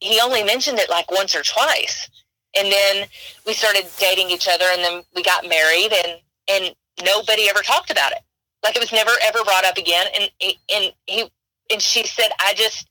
he 0.00 0.20
only 0.20 0.44
mentioned 0.44 0.78
it 0.78 0.90
like 0.90 1.10
once 1.10 1.34
or 1.34 1.42
twice. 1.42 2.08
And 2.56 2.70
then 2.70 3.06
we 3.46 3.52
started 3.52 3.86
dating 3.98 4.30
each 4.30 4.48
other 4.48 4.66
and 4.70 4.82
then 4.82 5.02
we 5.16 5.22
got 5.22 5.48
married 5.48 5.92
and, 5.92 6.20
and 6.48 6.74
nobody 7.04 7.48
ever 7.48 7.60
talked 7.60 7.90
about 7.90 8.12
it. 8.12 8.18
Like 8.64 8.74
it 8.76 8.80
was 8.80 8.92
never 8.92 9.10
ever 9.22 9.44
brought 9.44 9.64
up 9.64 9.76
again. 9.76 10.06
And, 10.18 10.30
and 10.74 10.92
he, 11.06 11.30
and 11.70 11.80
she 11.82 12.04
said, 12.06 12.30
I 12.40 12.54
just, 12.54 12.88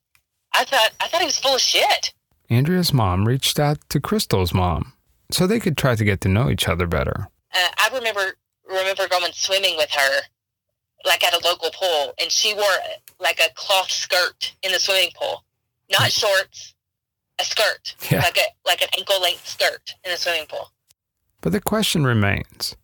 I 0.53 0.63
thought, 0.63 0.91
I 1.01 1.07
thought 1.07 1.21
he 1.21 1.25
was 1.25 1.39
full 1.39 1.55
of 1.55 1.61
shit. 1.61 2.13
Andrea's 2.49 2.93
mom 2.93 3.27
reached 3.27 3.59
out 3.59 3.77
to 3.89 3.99
Crystal's 3.99 4.53
mom 4.53 4.93
so 5.31 5.47
they 5.47 5.59
could 5.59 5.75
try 5.77 5.95
to 5.95 6.03
get 6.05 6.21
to 6.21 6.29
know 6.29 6.49
each 6.49 6.67
other 6.69 6.85
better. 6.87 7.27
Uh, 7.53 7.69
I 7.77 7.89
remember, 7.93 8.33
remember 8.69 9.07
going 9.09 9.31
swimming 9.33 9.75
with 9.77 9.89
her, 9.91 10.19
like 11.05 11.23
at 11.23 11.33
a 11.33 11.43
local 11.45 11.69
pool 11.71 12.13
and 12.21 12.31
she 12.31 12.53
wore 12.53 12.63
like 13.19 13.39
a 13.39 13.51
cloth 13.55 13.89
skirt 13.91 14.53
in 14.63 14.71
the 14.71 14.79
swimming 14.79 15.09
pool, 15.19 15.43
not 15.91 16.11
shorts, 16.11 16.75
a 17.41 17.43
skirt, 17.45 17.95
Yeah. 18.11 18.19
like 18.21 18.37
a, 18.37 18.45
like 18.67 18.81
an 18.83 18.89
ankle 18.97 19.19
length 19.21 19.47
skirt 19.47 19.95
in 20.05 20.11
the 20.11 20.17
swimming 20.17 20.45
pool. 20.47 20.71
But 21.41 21.51
the 21.51 21.61
question 21.61 22.05
remains 22.05 22.75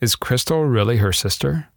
Is 0.00 0.16
Crystal 0.16 0.64
really 0.64 0.96
her 0.98 1.12
sister? 1.12 1.68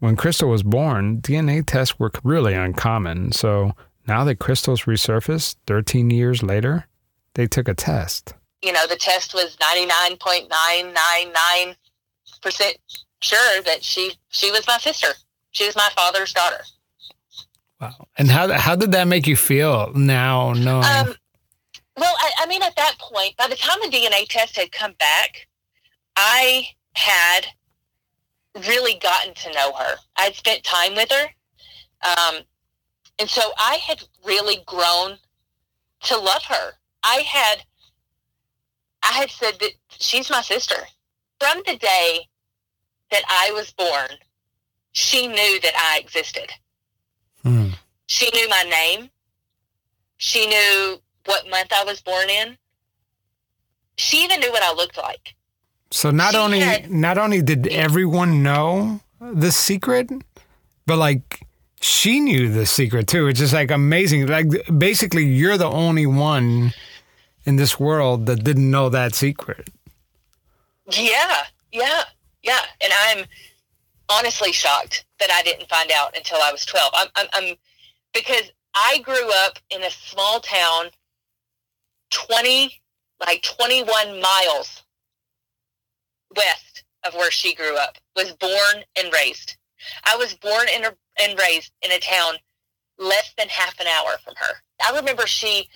When 0.00 0.16
Crystal 0.16 0.50
was 0.50 0.62
born, 0.62 1.20
DNA 1.20 1.64
tests 1.64 1.98
were 1.98 2.10
really 2.22 2.54
uncommon, 2.54 3.32
so 3.32 3.72
now 4.06 4.24
that 4.24 4.38
Crystal's 4.38 4.82
resurfaced 4.82 5.56
13 5.66 6.10
years 6.10 6.42
later, 6.42 6.86
they 7.34 7.46
took 7.46 7.68
a 7.68 7.74
test. 7.74 8.34
you 8.62 8.72
know, 8.72 8.86
the 8.86 8.96
test 8.96 9.34
was 9.34 9.56
99.999% 9.56 11.74
sure 13.20 13.62
that 13.62 13.82
she 13.82 14.12
she 14.28 14.50
was 14.50 14.66
my 14.66 14.78
sister. 14.78 15.08
She 15.52 15.66
was 15.66 15.76
my 15.76 15.88
father's 15.96 16.32
daughter. 16.32 16.60
Wow. 17.80 18.08
And 18.18 18.30
how, 18.30 18.52
how 18.52 18.76
did 18.76 18.92
that 18.92 19.08
make 19.08 19.26
you 19.26 19.36
feel 19.36 19.92
now 19.94 20.52
knowing? 20.52 20.84
Um, 20.84 21.14
well, 21.96 22.14
I, 22.18 22.30
I 22.40 22.46
mean, 22.46 22.62
at 22.62 22.76
that 22.76 22.96
point, 22.98 23.36
by 23.36 23.46
the 23.46 23.56
time 23.56 23.78
the 23.82 23.88
DNA 23.88 24.26
test 24.28 24.56
had 24.56 24.72
come 24.72 24.92
back, 24.98 25.46
I 26.16 26.68
had 26.94 27.46
really 28.54 28.98
gotten 28.98 29.34
to 29.34 29.52
know 29.52 29.72
her. 29.72 29.96
I'd 30.16 30.34
spent 30.34 30.64
time 30.64 30.94
with 30.94 31.10
her. 31.10 31.26
Um, 32.04 32.42
and 33.18 33.28
so 33.28 33.42
I 33.58 33.76
had 33.76 34.02
really 34.24 34.62
grown 34.66 35.18
to 36.04 36.18
love 36.18 36.44
her. 36.48 36.72
I 37.02 37.22
had, 37.26 37.64
I 39.02 39.12
had 39.12 39.30
said 39.30 39.54
that 39.60 39.72
she's 39.90 40.30
my 40.30 40.42
sister. 40.42 40.76
From 41.40 41.62
the 41.66 41.76
day 41.76 42.28
that 43.10 43.22
I 43.28 43.52
was 43.52 43.72
born, 43.72 44.18
she 44.92 45.26
knew 45.26 45.60
that 45.60 45.74
I 45.76 45.98
existed. 45.98 46.50
Hmm. 47.42 47.70
She 48.06 48.30
knew 48.32 48.48
my 48.48 48.62
name. 48.62 49.10
She 50.16 50.46
knew 50.46 51.00
what 51.26 51.48
month 51.50 51.72
I 51.72 51.84
was 51.84 52.00
born 52.00 52.30
in. 52.30 52.56
She 53.96 54.24
even 54.24 54.40
knew 54.40 54.50
what 54.50 54.62
I 54.62 54.72
looked 54.72 54.96
like. 54.96 55.34
So 55.94 56.10
not 56.10 56.32
She 56.32 56.38
only 56.38 56.58
had- 56.58 56.90
not 56.90 57.18
only 57.18 57.40
did 57.40 57.68
everyone 57.68 58.42
know 58.42 59.00
the 59.20 59.52
secret, 59.52 60.10
but 60.86 60.98
like 60.98 61.46
she 61.80 62.18
knew 62.18 62.50
the 62.52 62.66
secret 62.66 63.06
too. 63.06 63.28
It's 63.28 63.38
just 63.38 63.52
like 63.52 63.70
amazing. 63.70 64.26
Like 64.26 64.48
basically, 64.76 65.24
you're 65.24 65.56
the 65.56 65.70
only 65.70 66.04
one 66.04 66.74
in 67.44 67.54
this 67.54 67.78
world 67.78 68.26
that 68.26 68.42
didn't 68.42 68.68
know 68.68 68.88
that 68.88 69.14
secret. 69.14 69.68
Yeah, 70.90 71.44
yeah, 71.70 72.02
yeah. 72.42 72.58
And 72.82 72.92
I'm 73.06 73.26
honestly 74.08 74.50
shocked 74.50 75.04
that 75.20 75.30
I 75.30 75.42
didn't 75.42 75.68
find 75.68 75.92
out 75.92 76.16
until 76.16 76.38
I 76.42 76.50
was 76.50 76.64
12. 76.66 76.90
I'm, 76.92 77.08
I'm, 77.14 77.28
I'm 77.34 77.54
because 78.12 78.50
I 78.74 78.98
grew 78.98 79.30
up 79.44 79.60
in 79.70 79.84
a 79.84 79.90
small 79.92 80.40
town, 80.40 80.90
20, 82.10 82.80
like 83.20 83.42
21 83.42 84.20
miles 84.20 84.83
west 86.36 86.84
of 87.06 87.14
where 87.14 87.30
she 87.30 87.54
grew 87.54 87.76
up, 87.76 87.98
was 88.16 88.32
born 88.32 88.84
and 88.98 89.12
raised. 89.12 89.56
I 90.06 90.16
was 90.16 90.34
born 90.34 90.66
and, 90.74 90.86
and 91.20 91.38
raised 91.38 91.72
in 91.82 91.92
a 91.92 91.98
town 91.98 92.34
less 92.98 93.32
than 93.36 93.48
half 93.48 93.78
an 93.80 93.86
hour 93.86 94.16
from 94.24 94.34
her. 94.36 94.54
I 94.88 94.96
remember 94.96 95.26
she, 95.26 95.68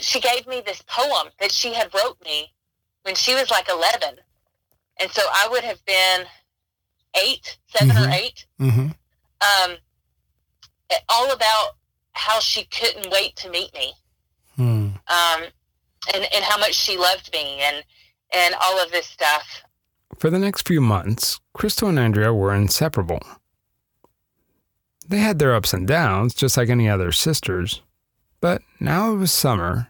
she 0.00 0.20
gave 0.20 0.46
me 0.46 0.62
this 0.64 0.82
poem 0.86 1.28
that 1.40 1.52
she 1.52 1.72
had 1.72 1.92
wrote 1.94 2.18
me 2.24 2.52
when 3.02 3.14
she 3.14 3.34
was 3.34 3.50
like 3.50 3.68
11. 3.68 4.16
And 5.00 5.10
so 5.10 5.22
I 5.32 5.48
would 5.50 5.64
have 5.64 5.82
been 5.86 6.26
eight, 7.16 7.56
7 7.76 7.90
or 7.96 8.06
Mhm. 8.08 8.12
eight. 8.14 8.46
Mm-hmm. 8.60 8.88
Um, 9.40 9.76
all 11.08 11.32
about 11.32 11.76
how 12.12 12.38
she 12.40 12.64
couldn't 12.64 13.10
wait 13.10 13.34
to 13.36 13.48
meet 13.50 13.72
me. 13.74 13.94
Hmm. 14.56 14.90
Um, 15.08 15.44
and 16.14 16.24
and 16.34 16.44
how 16.44 16.58
much 16.58 16.74
she 16.74 16.98
loved 16.98 17.32
me 17.32 17.60
and 17.60 17.82
and 18.34 18.54
all 18.62 18.82
of 18.82 18.90
this 18.90 19.06
stuff. 19.06 19.62
For 20.18 20.30
the 20.30 20.38
next 20.38 20.66
few 20.66 20.80
months, 20.80 21.40
Crystal 21.52 21.88
and 21.88 21.98
Andrea 21.98 22.32
were 22.32 22.54
inseparable. 22.54 23.20
They 25.08 25.18
had 25.18 25.38
their 25.38 25.54
ups 25.54 25.74
and 25.74 25.86
downs, 25.86 26.34
just 26.34 26.56
like 26.56 26.68
any 26.68 26.88
other 26.88 27.12
sisters. 27.12 27.82
But 28.40 28.62
now 28.80 29.12
it 29.12 29.16
was 29.16 29.32
summer, 29.32 29.88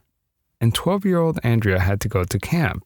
and 0.61 0.74
12 0.74 1.05
year 1.05 1.18
old 1.18 1.38
Andrea 1.42 1.81
had 1.81 2.00
to 2.02 2.09
go 2.09 2.24
to 2.24 2.38
camp. 2.38 2.85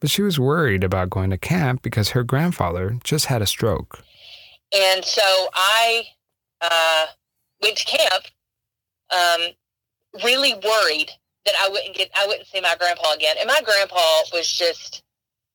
But 0.00 0.10
she 0.10 0.22
was 0.22 0.38
worried 0.38 0.84
about 0.84 1.10
going 1.10 1.30
to 1.30 1.38
camp 1.38 1.82
because 1.82 2.10
her 2.10 2.22
grandfather 2.22 2.98
just 3.02 3.26
had 3.26 3.42
a 3.42 3.46
stroke. 3.46 4.02
And 4.74 5.04
so 5.04 5.48
I 5.54 6.04
uh, 6.60 7.06
went 7.62 7.78
to 7.78 7.84
camp, 7.84 8.24
um, 9.10 10.22
really 10.24 10.54
worried 10.54 11.12
that 11.46 11.54
I 11.60 11.68
wouldn't 11.68 11.96
get, 11.96 12.10
I 12.16 12.26
wouldn't 12.26 12.46
see 12.46 12.60
my 12.60 12.76
grandpa 12.78 13.14
again. 13.14 13.36
And 13.40 13.48
my 13.48 13.60
grandpa 13.64 14.20
was 14.32 14.50
just, 14.52 15.02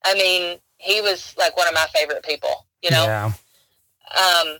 I 0.03 0.15
mean, 0.15 0.57
he 0.77 1.01
was 1.01 1.35
like 1.37 1.55
one 1.55 1.67
of 1.67 1.73
my 1.73 1.85
favorite 1.93 2.23
people, 2.23 2.65
you 2.81 2.89
know? 2.89 3.03
Yeah. 3.03 3.31
Um, 4.17 4.57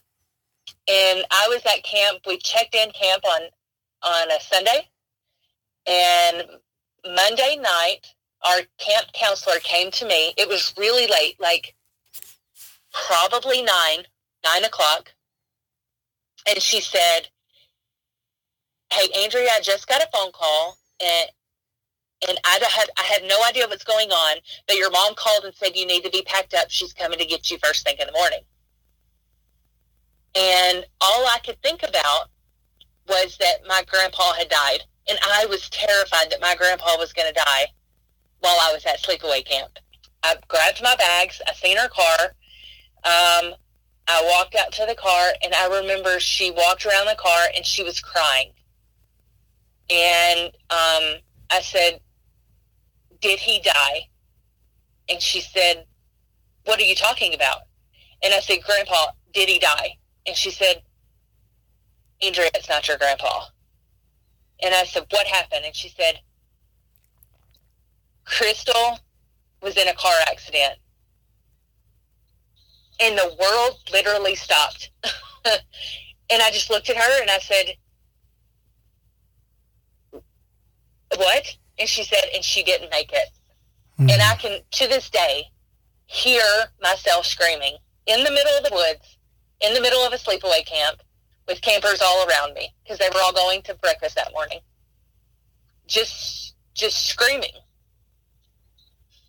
and 0.90 1.26
I 1.32 1.48
was 1.50 1.62
at 1.66 1.84
camp. 1.84 2.20
We 2.26 2.38
checked 2.38 2.76
in 2.76 2.92
camp 2.92 3.24
on 3.26 3.42
on 4.04 4.32
a 4.32 4.40
Sunday, 4.42 4.88
and 5.86 6.44
Monday 7.06 7.58
night, 7.62 8.08
our 8.44 8.62
camp 8.80 9.08
counselor 9.14 9.60
came 9.60 9.92
to 9.92 10.06
me. 10.06 10.34
It 10.38 10.48
was 10.48 10.74
really 10.78 11.08
late, 11.08 11.40
like 11.40 11.76
probably 12.92 13.62
nine, 13.62 14.06
nine 14.44 14.64
o'clock, 14.64 15.14
and 16.48 16.62
she 16.62 16.82
said, 16.82 17.30
"Hey, 18.92 19.08
Andrea, 19.24 19.50
I 19.56 19.62
just 19.62 19.88
got 19.88 20.02
a 20.02 20.10
phone 20.12 20.32
call, 20.32 20.78
and 21.04 21.30
and 22.30 22.40
I 22.46 22.60
had 22.70 22.90
I 22.98 23.04
had 23.04 23.24
no 23.28 23.44
idea 23.48 23.68
what's 23.68 23.84
going 23.84 24.12
on, 24.12 24.38
but 24.68 24.78
your 24.78 24.92
mom 24.92 25.16
called 25.16 25.46
and 25.46 25.56
said 25.56 25.76
you 25.76 25.88
need 25.88 26.04
to 26.04 26.12
be 26.12 26.24
packed 26.24 26.54
up. 26.54 26.68
She's 26.70 26.94
coming 26.94 27.20
to 27.20 27.26
get 27.26 27.50
you 27.52 27.58
first 27.64 27.86
thing 27.86 27.96
in 28.00 28.08
the 28.08 28.14
morning." 28.14 28.42
And 30.36 30.86
all 31.02 31.28
I 31.28 31.40
could 31.46 31.62
think 31.62 31.84
about 31.84 32.30
was 33.08 33.38
that 33.40 33.68
my 33.68 33.84
grandpa 33.88 34.34
had 34.34 34.50
died. 34.50 34.84
And 35.10 35.20
I 35.26 35.46
was 35.48 35.70
terrified 35.70 36.30
that 36.32 36.42
my 36.42 36.56
grandpa 36.56 36.98
was 36.98 37.12
going 37.14 37.28
to 37.28 37.34
die 37.34 37.68
while 38.40 38.58
I 38.62 38.72
was 38.74 38.86
at 38.86 39.02
sleepaway 39.02 39.46
camp. 39.46 39.80
I 40.24 40.36
grabbed 40.48 40.82
my 40.82 40.96
bags. 40.96 41.42
I 41.48 41.54
seen 41.54 41.78
her 41.78 41.90
car. 41.90 42.36
Um, 43.04 43.56
I 44.08 44.22
walked 44.36 44.56
out 44.56 44.72
to 44.74 44.86
the 44.88 44.96
car, 44.96 45.32
and 45.44 45.54
I 45.54 45.68
remember 45.82 46.20
she 46.20 46.52
walked 46.52 46.86
around 46.86 47.08
the 47.08 47.16
car 47.18 47.48
and 47.56 47.66
she 47.66 47.84
was 47.84 48.00
crying. 48.00 48.52
And 49.90 50.48
um, 50.70 51.20
I 51.50 51.62
said, 51.62 52.00
Did 53.22 53.40
he 53.40 53.62
die? 53.62 54.08
And 55.10 55.22
she 55.22 55.42
said, 55.42 55.86
What 56.66 56.80
are 56.80 56.86
you 56.86 56.96
talking 56.96 57.34
about? 57.34 57.62
And 58.24 58.34
I 58.34 58.40
said, 58.40 58.60
Grandpa, 58.64 59.08
did 59.34 59.50
he 59.50 59.60
die? 59.60 59.98
And 60.26 60.36
she 60.36 60.52
said, 60.52 60.82
Andrea, 62.24 62.50
it's 62.54 62.70
not 62.70 62.88
your 62.88 62.98
grandpa. 62.98 63.46
And 64.64 64.74
I 64.74 64.86
said, 64.86 65.06
What 65.10 65.28
happened? 65.28 65.66
And 65.66 65.76
she 65.76 65.90
said, 65.90 66.20
Crystal 68.26 69.00
was 69.62 69.78
in 69.78 69.88
a 69.88 69.94
car 69.94 70.14
accident. 70.30 70.76
And 73.02 73.18
the 73.18 73.36
world 73.40 73.80
literally 73.92 74.36
stopped. 74.36 74.92
and 75.46 76.42
I 76.42 76.52
just 76.52 76.70
looked 76.70 76.90
at 76.90 76.98
her 76.98 77.22
and 77.22 77.32
I 77.32 77.40
said, 77.40 77.76
What? 81.16 81.56
And 81.78 81.90
she 81.90 82.04
said, 82.04 82.24
And 82.34 82.44
she 82.44 82.64
didn't 82.64 82.90
make 82.90 83.12
it. 83.12 83.30
Hmm. 83.98 84.10
And 84.10 84.22
I 84.22 84.36
can, 84.36 84.62
to 84.72 84.88
this 84.88 85.10
day, 85.10 85.46
hear 86.06 86.44
myself 86.82 87.26
screaming 87.26 87.78
in 88.08 88.24
the 88.24 88.32
middle 88.32 88.54
of 88.58 88.64
the 88.64 88.74
woods, 88.74 89.18
in 89.62 89.74
the 89.74 89.82
middle 89.82 90.00
of 90.02 90.14
a 90.14 90.18
sleepaway 90.18 90.66
camp, 90.66 91.02
with 91.48 91.62
campers 91.62 92.02
all 92.02 92.28
around 92.28 92.54
me 92.54 92.74
because 92.84 92.98
they 92.98 93.10
were 93.14 93.22
all 93.22 93.34
going 93.34 93.62
to 93.64 93.76
breakfast 93.76 94.16
that 94.16 94.32
morning. 94.34 94.60
Just, 95.88 96.56
just 96.74 97.08
screaming. 97.08 97.52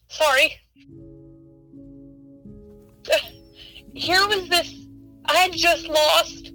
Sorry. 0.09 0.61
Here 3.95 4.27
was 4.27 4.49
this. 4.49 4.75
I 5.27 5.37
had 5.37 5.53
just 5.53 5.87
lost 5.89 6.53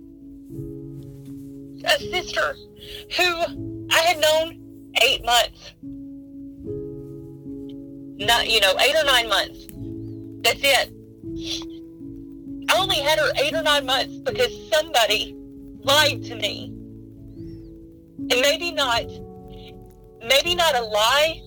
a 1.85 1.99
sister 1.99 2.55
who 3.15 3.87
I 3.91 3.99
had 3.99 4.19
known 4.19 4.66
eight 5.03 5.25
months. 5.25 5.73
Not, 8.19 8.49
you 8.49 8.60
know, 8.60 8.73
eight 8.81 8.95
or 8.95 9.03
nine 9.05 9.29
months. 9.29 9.67
That's 10.43 10.62
it. 10.63 10.93
I 12.69 12.79
only 12.79 12.97
had 12.97 13.19
her 13.19 13.31
eight 13.41 13.53
or 13.53 13.63
nine 13.63 13.86
months 13.86 14.15
because 14.17 14.51
somebody 14.71 15.36
lied 15.83 16.23
to 16.23 16.36
me. 16.36 16.73
And 18.29 18.41
maybe 18.41 18.71
not, 18.71 19.05
maybe 20.27 20.55
not 20.55 20.75
a 20.75 20.81
lie. 20.81 21.41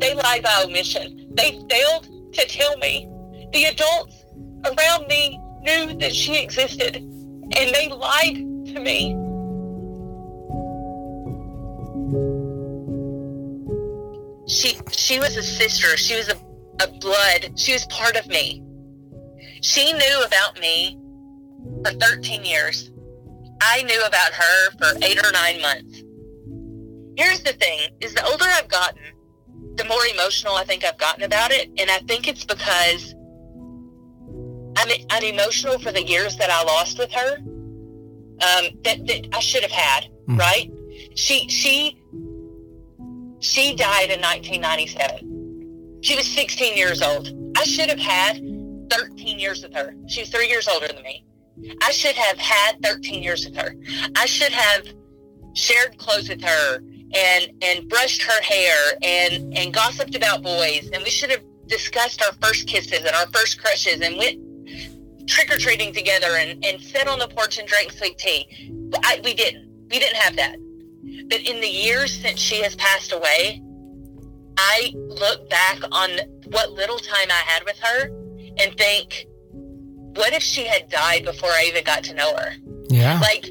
They 0.00 0.14
lied 0.14 0.42
by 0.42 0.62
omission. 0.64 1.28
They 1.34 1.60
failed 1.68 2.08
to 2.32 2.46
tell 2.46 2.76
me. 2.78 3.08
The 3.52 3.64
adults 3.64 4.24
around 4.64 5.06
me 5.08 5.38
knew 5.62 5.94
that 5.98 6.14
she 6.14 6.42
existed, 6.42 6.96
and 6.96 7.74
they 7.74 7.88
lied 7.88 8.36
to 8.74 8.80
me. 8.80 9.27
She 14.48 14.76
she 14.90 15.18
was 15.18 15.36
a 15.36 15.42
sister. 15.42 15.96
She 15.96 16.16
was 16.16 16.28
a, 16.28 16.36
a 16.82 16.88
blood. 17.00 17.58
She 17.58 17.72
was 17.72 17.84
part 17.86 18.16
of 18.16 18.26
me. 18.28 18.62
She 19.62 19.92
knew 19.92 20.22
about 20.26 20.58
me 20.60 20.98
for 21.84 21.92
13 21.92 22.44
years. 22.44 22.90
I 23.60 23.82
knew 23.82 24.00
about 24.06 24.32
her 24.32 24.70
for 24.78 24.98
eight 25.04 25.18
or 25.18 25.32
nine 25.32 25.60
months. 25.60 26.02
Here's 27.16 27.40
the 27.42 27.52
thing, 27.54 27.80
is 28.00 28.14
the 28.14 28.24
older 28.24 28.44
I've 28.46 28.68
gotten, 28.68 29.02
the 29.74 29.84
more 29.86 30.04
emotional 30.14 30.54
I 30.54 30.62
think 30.64 30.84
I've 30.84 30.98
gotten 30.98 31.24
about 31.24 31.50
it. 31.50 31.68
And 31.76 31.90
I 31.90 31.98
think 32.06 32.28
it's 32.28 32.44
because 32.44 33.14
I'm, 34.76 34.88
I'm 35.10 35.24
emotional 35.24 35.80
for 35.80 35.90
the 35.90 36.04
years 36.04 36.36
that 36.36 36.50
I 36.50 36.62
lost 36.62 36.98
with 36.98 37.10
her 37.10 37.36
um, 37.38 38.68
that, 38.84 39.04
that 39.08 39.28
I 39.32 39.40
should 39.40 39.62
have 39.62 39.72
had, 39.72 40.04
Mm. 40.28 40.38
right? 40.38 40.70
She, 41.16 41.48
she, 41.48 42.00
she 43.40 43.74
died 43.74 44.10
in 44.10 44.20
1997. 44.20 46.00
She 46.02 46.16
was 46.16 46.26
16 46.26 46.76
years 46.76 47.02
old. 47.02 47.30
I 47.56 47.64
should 47.64 47.88
have 47.88 47.98
had 47.98 48.36
13 48.90 49.38
years 49.38 49.62
with 49.62 49.74
her. 49.74 49.94
She 50.06 50.20
was 50.20 50.30
three 50.30 50.48
years 50.48 50.68
older 50.68 50.88
than 50.88 51.02
me. 51.02 51.24
I 51.82 51.90
should 51.90 52.14
have 52.14 52.38
had 52.38 52.82
13 52.82 53.22
years 53.22 53.44
with 53.44 53.56
her. 53.56 53.74
I 54.16 54.26
should 54.26 54.52
have 54.52 54.86
shared 55.54 55.98
clothes 55.98 56.28
with 56.28 56.42
her 56.42 56.80
and 57.14 57.50
and 57.62 57.88
brushed 57.88 58.22
her 58.22 58.42
hair 58.42 58.76
and 59.02 59.56
and 59.56 59.72
gossiped 59.72 60.14
about 60.14 60.42
boys 60.42 60.90
and 60.92 61.02
we 61.02 61.10
should 61.10 61.30
have 61.30 61.42
discussed 61.66 62.22
our 62.22 62.32
first 62.40 62.68
kisses 62.68 62.98
and 62.98 63.14
our 63.16 63.26
first 63.28 63.60
crushes 63.60 64.00
and 64.02 64.16
went 64.18 64.38
trick 65.26 65.50
or 65.50 65.58
treating 65.58 65.92
together 65.92 66.36
and 66.36 66.64
and 66.64 66.80
sat 66.80 67.08
on 67.08 67.18
the 67.18 67.28
porch 67.28 67.58
and 67.58 67.66
drank 67.66 67.92
sweet 67.92 68.18
tea. 68.18 68.46
I, 69.04 69.20
we 69.24 69.34
didn't. 69.34 69.68
We 69.90 69.98
didn't 69.98 70.16
have 70.16 70.36
that. 70.36 70.56
But 71.28 71.40
in 71.40 71.60
the 71.60 71.68
years 71.68 72.12
since 72.12 72.40
she 72.40 72.62
has 72.62 72.74
passed 72.76 73.12
away, 73.12 73.62
I 74.56 74.92
look 74.96 75.48
back 75.50 75.78
on 75.92 76.10
what 76.46 76.72
little 76.72 76.98
time 76.98 77.28
I 77.30 77.42
had 77.46 77.64
with 77.64 77.78
her 77.78 78.08
and 78.58 78.76
think, 78.76 79.26
what 80.16 80.32
if 80.32 80.42
she 80.42 80.64
had 80.64 80.88
died 80.88 81.24
before 81.24 81.50
I 81.50 81.64
even 81.68 81.84
got 81.84 82.02
to 82.04 82.14
know 82.14 82.34
her? 82.36 82.52
Yeah. 82.90 83.20
Like, 83.20 83.50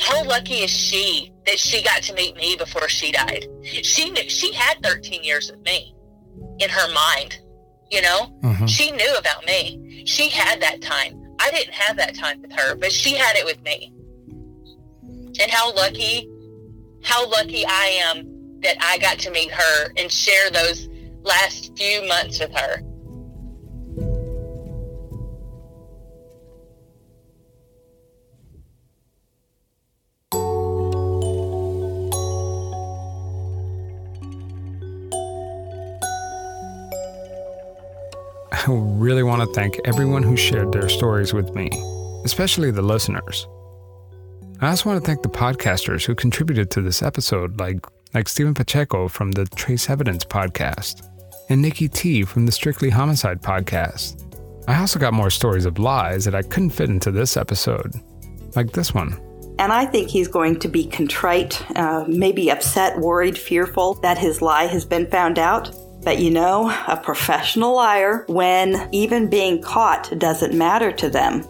how 0.00 0.22
lucky 0.24 0.60
is 0.60 0.70
she 0.70 1.32
that 1.44 1.58
she 1.58 1.82
got 1.82 2.02
to 2.04 2.14
meet 2.14 2.36
me 2.36 2.56
before 2.56 2.88
she 2.88 3.10
died? 3.12 3.46
She 3.64 4.10
knew 4.10 4.28
she 4.28 4.52
had 4.52 4.82
13 4.82 5.24
years 5.24 5.50
with 5.50 5.60
me 5.64 5.94
in 6.60 6.70
her 6.70 6.92
mind. 6.92 7.38
You 7.90 8.02
know, 8.02 8.32
Mhm. 8.42 8.68
she 8.68 8.90
knew 8.92 9.14
about 9.16 9.44
me. 9.46 10.04
She 10.06 10.28
had 10.28 10.60
that 10.62 10.80
time. 10.82 11.20
I 11.40 11.50
didn't 11.50 11.74
have 11.74 11.96
that 11.96 12.14
time 12.14 12.40
with 12.42 12.52
her, 12.52 12.74
but 12.74 12.92
she 12.92 13.14
had 13.14 13.36
it 13.36 13.44
with 13.44 13.60
me. 13.62 13.92
And 15.40 15.50
how 15.50 15.72
lucky, 15.74 16.28
how 17.02 17.28
lucky 17.28 17.64
I 17.66 18.00
am 18.04 18.60
that 18.60 18.76
I 18.80 18.98
got 18.98 19.18
to 19.20 19.30
meet 19.30 19.50
her 19.50 19.92
and 19.96 20.10
share 20.10 20.50
those 20.50 20.88
last 21.22 21.76
few 21.76 22.06
months 22.08 22.40
with 22.40 22.52
her. 22.54 22.82
I 38.50 38.64
really 38.70 39.22
want 39.22 39.40
to 39.40 39.54
thank 39.54 39.78
everyone 39.86 40.22
who 40.22 40.36
shared 40.36 40.72
their 40.72 40.88
stories 40.88 41.32
with 41.32 41.54
me, 41.54 41.70
especially 42.24 42.70
the 42.70 42.82
listeners. 42.82 43.46
I 44.60 44.70
also 44.70 44.90
want 44.90 45.00
to 45.00 45.06
thank 45.06 45.22
the 45.22 45.28
podcasters 45.28 46.04
who 46.04 46.16
contributed 46.16 46.68
to 46.72 46.82
this 46.82 47.00
episode, 47.00 47.60
like 47.60 47.86
like 48.12 48.28
Steven 48.28 48.54
Pacheco 48.54 49.06
from 49.06 49.30
the 49.30 49.44
Trace 49.54 49.88
Evidence 49.88 50.24
podcast, 50.24 51.08
and 51.48 51.62
Nicki 51.62 51.88
T 51.88 52.24
from 52.24 52.44
the 52.44 52.50
Strictly 52.50 52.90
Homicide 52.90 53.40
podcast. 53.40 54.24
I 54.66 54.80
also 54.80 54.98
got 54.98 55.14
more 55.14 55.30
stories 55.30 55.64
of 55.64 55.78
lies 55.78 56.24
that 56.24 56.34
I 56.34 56.42
couldn't 56.42 56.70
fit 56.70 56.90
into 56.90 57.12
this 57.12 57.36
episode, 57.36 57.94
like 58.56 58.72
this 58.72 58.92
one. 58.92 59.20
And 59.60 59.72
I 59.72 59.86
think 59.86 60.08
he's 60.08 60.26
going 60.26 60.58
to 60.58 60.68
be 60.68 60.86
contrite, 60.86 61.64
uh, 61.76 62.04
maybe 62.08 62.50
upset, 62.50 62.98
worried, 62.98 63.38
fearful 63.38 63.94
that 64.00 64.18
his 64.18 64.42
lie 64.42 64.66
has 64.66 64.84
been 64.84 65.08
found 65.08 65.38
out. 65.38 65.72
But 66.02 66.18
you 66.18 66.32
know, 66.32 66.68
a 66.88 66.96
professional 66.96 67.76
liar, 67.76 68.24
when 68.26 68.88
even 68.90 69.30
being 69.30 69.62
caught 69.62 70.18
doesn't 70.18 70.52
matter 70.52 70.90
to 70.90 71.08
them. 71.08 71.46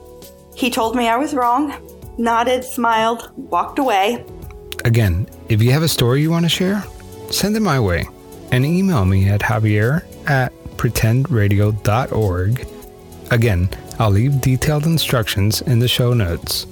He 0.54 0.68
told 0.68 0.94
me 0.94 1.08
I 1.08 1.16
was 1.16 1.32
wrong, 1.32 1.72
nodded, 2.18 2.64
smiled, 2.64 3.30
walked 3.36 3.78
away. 3.78 4.24
Again, 4.84 5.26
if 5.48 5.62
you 5.62 5.72
have 5.72 5.82
a 5.82 5.88
story 5.88 6.20
you 6.20 6.30
want 6.30 6.44
to 6.44 6.48
share, 6.48 6.84
send 7.30 7.56
it 7.56 7.60
my 7.60 7.80
way 7.80 8.06
and 8.52 8.64
email 8.64 9.04
me 9.04 9.28
at 9.28 9.40
javier 9.40 10.02
at 10.28 10.52
pretendradio.org. 10.76 12.66
Again, 13.30 13.68
I'll 13.98 14.10
leave 14.10 14.40
detailed 14.40 14.86
instructions 14.86 15.60
in 15.62 15.80
the 15.80 15.88
show 15.88 16.14
notes. 16.14 16.66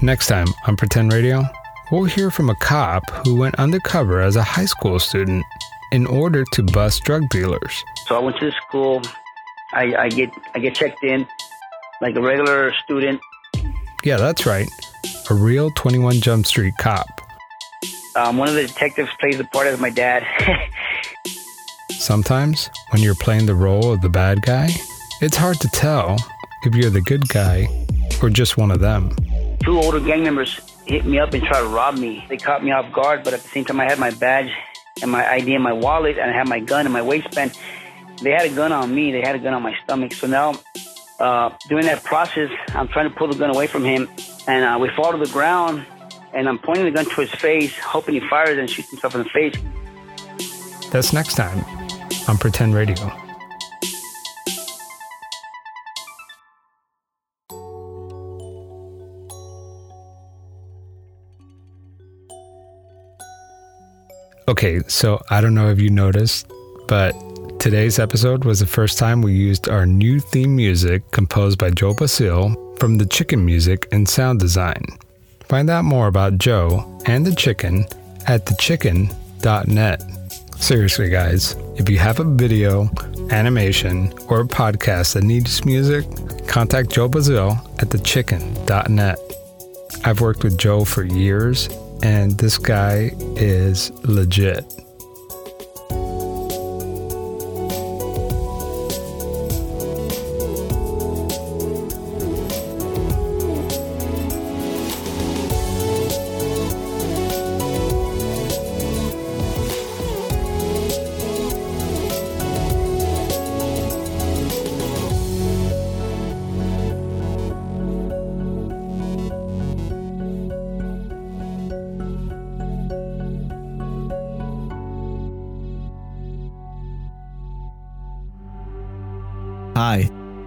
Next 0.00 0.26
time 0.26 0.48
on 0.66 0.76
Pretend 0.76 1.12
Radio, 1.12 1.42
we'll 1.94 2.04
hear 2.04 2.28
from 2.28 2.50
a 2.50 2.54
cop 2.56 3.08
who 3.24 3.36
went 3.36 3.54
undercover 3.54 4.20
as 4.20 4.34
a 4.34 4.42
high 4.42 4.64
school 4.64 4.98
student 4.98 5.44
in 5.92 6.06
order 6.06 6.44
to 6.52 6.60
bust 6.60 7.04
drug 7.04 7.28
dealers. 7.28 7.84
So 8.08 8.16
I 8.16 8.18
went 8.18 8.36
to 8.38 8.46
the 8.46 8.54
school. 8.66 9.00
I, 9.72 9.94
I 9.94 10.08
get 10.08 10.30
I 10.54 10.58
get 10.58 10.74
checked 10.74 11.04
in 11.04 11.26
like 12.00 12.16
a 12.16 12.20
regular 12.20 12.72
student. 12.82 13.20
Yeah, 14.02 14.16
that's 14.16 14.44
right. 14.44 14.68
A 15.30 15.34
real 15.34 15.70
21 15.70 16.20
Jump 16.20 16.46
Street 16.46 16.74
cop. 16.80 17.06
Um, 18.16 18.38
one 18.38 18.48
of 18.48 18.54
the 18.54 18.66
detectives 18.66 19.10
plays 19.20 19.38
the 19.38 19.44
part 19.44 19.68
as 19.68 19.78
my 19.78 19.90
dad. 19.90 20.26
Sometimes, 21.90 22.70
when 22.90 23.02
you're 23.02 23.14
playing 23.14 23.46
the 23.46 23.54
role 23.54 23.92
of 23.92 24.02
the 24.02 24.08
bad 24.08 24.42
guy, 24.42 24.68
it's 25.20 25.36
hard 25.36 25.60
to 25.60 25.68
tell 25.68 26.16
if 26.64 26.74
you're 26.74 26.90
the 26.90 27.00
good 27.02 27.28
guy 27.28 27.68
or 28.20 28.30
just 28.30 28.56
one 28.56 28.70
of 28.70 28.80
them. 28.80 29.14
Two 29.64 29.78
older 29.78 30.00
gang 30.00 30.22
members 30.22 30.60
hit 30.86 31.04
me 31.04 31.18
up 31.18 31.32
and 31.32 31.42
tried 31.42 31.60
to 31.60 31.68
rob 31.68 31.96
me. 31.96 32.24
They 32.28 32.36
caught 32.36 32.62
me 32.62 32.70
off 32.70 32.92
guard, 32.92 33.24
but 33.24 33.34
at 33.34 33.40
the 33.40 33.48
same 33.48 33.64
time, 33.64 33.80
I 33.80 33.84
had 33.84 33.98
my 33.98 34.10
badge 34.10 34.50
and 35.02 35.10
my 35.10 35.28
ID 35.28 35.54
in 35.54 35.62
my 35.62 35.72
wallet, 35.72 36.18
and 36.18 36.30
I 36.30 36.34
had 36.34 36.48
my 36.48 36.60
gun 36.60 36.86
in 36.86 36.92
my 36.92 37.02
waistband. 37.02 37.58
They 38.22 38.30
had 38.30 38.46
a 38.46 38.54
gun 38.54 38.72
on 38.72 38.94
me. 38.94 39.12
They 39.12 39.20
had 39.20 39.34
a 39.34 39.38
gun 39.38 39.54
on 39.54 39.62
my 39.62 39.74
stomach. 39.84 40.12
So 40.12 40.26
now, 40.26 40.54
uh, 41.18 41.50
during 41.68 41.86
that 41.86 42.04
process, 42.04 42.50
I'm 42.68 42.88
trying 42.88 43.08
to 43.08 43.14
pull 43.14 43.28
the 43.28 43.36
gun 43.36 43.50
away 43.50 43.66
from 43.66 43.84
him, 43.84 44.08
and 44.46 44.64
uh, 44.64 44.78
we 44.78 44.88
fall 44.90 45.12
to 45.12 45.18
the 45.18 45.32
ground, 45.32 45.84
and 46.32 46.48
I'm 46.48 46.58
pointing 46.58 46.84
the 46.84 46.90
gun 46.90 47.06
to 47.06 47.20
his 47.20 47.30
face, 47.30 47.76
hoping 47.78 48.14
he 48.14 48.28
fires 48.28 48.58
and 48.58 48.68
shoots 48.68 48.90
himself 48.90 49.14
in 49.14 49.22
the 49.22 49.30
face. 49.30 49.54
That's 50.90 51.12
next 51.12 51.34
time 51.34 51.64
on 52.28 52.38
Pretend 52.38 52.74
Radio. 52.74 53.23
Okay, 64.46 64.80
so 64.88 65.22
I 65.30 65.40
don't 65.40 65.54
know 65.54 65.70
if 65.70 65.80
you 65.80 65.88
noticed, 65.88 66.46
but 66.86 67.12
today's 67.58 67.98
episode 67.98 68.44
was 68.44 68.60
the 68.60 68.66
first 68.66 68.98
time 68.98 69.22
we 69.22 69.32
used 69.32 69.70
our 69.70 69.86
new 69.86 70.20
theme 70.20 70.54
music 70.54 71.10
composed 71.12 71.58
by 71.58 71.70
Joe 71.70 71.94
Basile 71.94 72.54
from 72.78 72.98
the 72.98 73.06
Chicken 73.06 73.46
Music 73.46 73.88
and 73.90 74.06
Sound 74.06 74.40
Design. 74.40 74.84
Find 75.48 75.70
out 75.70 75.86
more 75.86 76.08
about 76.08 76.36
Joe 76.36 77.00
and 77.06 77.24
the 77.24 77.34
chicken 77.34 77.86
at 78.26 78.44
thechicken.net. 78.44 80.02
Seriously, 80.56 81.08
guys, 81.08 81.56
if 81.76 81.88
you 81.88 81.98
have 81.98 82.20
a 82.20 82.24
video, 82.24 82.90
animation, 83.30 84.12
or 84.28 84.42
a 84.42 84.46
podcast 84.46 85.14
that 85.14 85.24
needs 85.24 85.64
music, 85.64 86.04
contact 86.46 86.90
Joe 86.90 87.08
Basile 87.08 87.52
at 87.78 87.88
thechicken.net. 87.88 89.18
I've 90.04 90.20
worked 90.20 90.44
with 90.44 90.58
Joe 90.58 90.84
for 90.84 91.02
years, 91.02 91.68
and 92.04 92.32
this 92.32 92.58
guy 92.58 93.10
is 93.36 93.90
legit. 94.04 94.83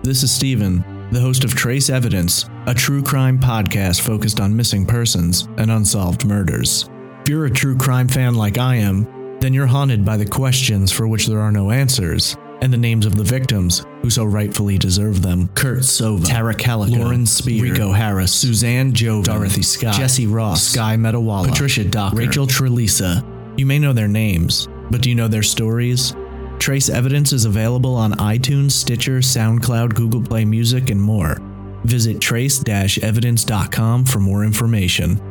This 0.08 0.24
is 0.24 0.32
Steven, 0.32 0.86
the 1.12 1.20
host 1.20 1.44
of 1.44 1.54
Trace 1.54 1.90
Evidence, 1.90 2.50
a 2.66 2.74
true 2.74 3.04
crime 3.04 3.38
podcast 3.38 4.00
focused 4.00 4.40
on 4.40 4.56
missing 4.56 4.86
persons 4.86 5.50
and 5.58 5.70
unsolved 5.70 6.26
murders. 6.26 6.90
If 7.24 7.28
you're 7.28 7.44
a 7.44 7.52
true 7.52 7.76
crime 7.76 8.08
fan 8.08 8.36
like 8.36 8.58
I 8.58 8.76
am, 8.76 9.40
then 9.42 9.54
you're 9.54 9.68
haunted 9.68 10.06
by 10.06 10.16
the 10.16 10.26
questions 10.26 10.94
for 10.94 11.10
which 11.10 11.28
there 11.28 11.42
are 11.42 11.52
no 11.52 11.72
answers, 11.72 12.38
and 12.62 12.72
the 12.72 12.78
names 12.78 13.06
of 13.06 13.18
the 13.18 13.24
victims 13.26 13.84
who 14.02 14.10
so 14.10 14.24
rightfully 14.24 14.78
deserve 14.78 15.22
them. 15.22 15.50
Kurt 15.56 15.80
Sova, 15.80 16.26
Tara 16.26 16.56
Calico, 16.56 17.00
Lauren 17.00 17.26
Spierer, 17.26 17.64
Rico 17.64 17.92
Harris, 17.92 18.34
Suzanne 18.34 18.94
Jovin, 18.94 19.26
Dorothy 19.26 19.62
Scott, 19.62 19.96
Jesse 19.96 20.26
Ross, 20.26 20.64
Sky 20.64 20.96
Metalwala, 20.96 21.50
Patricia 21.50 21.84
Docker, 21.84 22.16
Rachel 22.16 22.48
Trlica. 22.48 23.26
You 23.58 23.66
may 23.66 23.78
know 23.78 23.92
their 23.92 24.08
names, 24.08 24.70
but 24.90 25.02
do 25.02 25.10
you 25.10 25.16
know 25.16 25.28
their 25.28 25.44
stories? 25.44 26.14
Trace 26.60 26.90
Evidence 26.90 27.34
is 27.34 27.46
available 27.46 27.96
on 27.96 28.14
iTunes, 28.14 28.72
Stitcher, 28.72 29.20
SoundCloud, 29.20 29.94
Google 29.96 30.22
Play 30.22 30.46
Music, 30.46 30.90
and 30.90 31.02
more. 31.02 31.38
Visit 31.86 32.20
trace-evidence.com 32.20 34.06
for 34.06 34.20
more 34.20 34.44
information. 34.44 35.22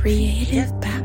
Creative 0.00 0.80
power. 0.80 0.97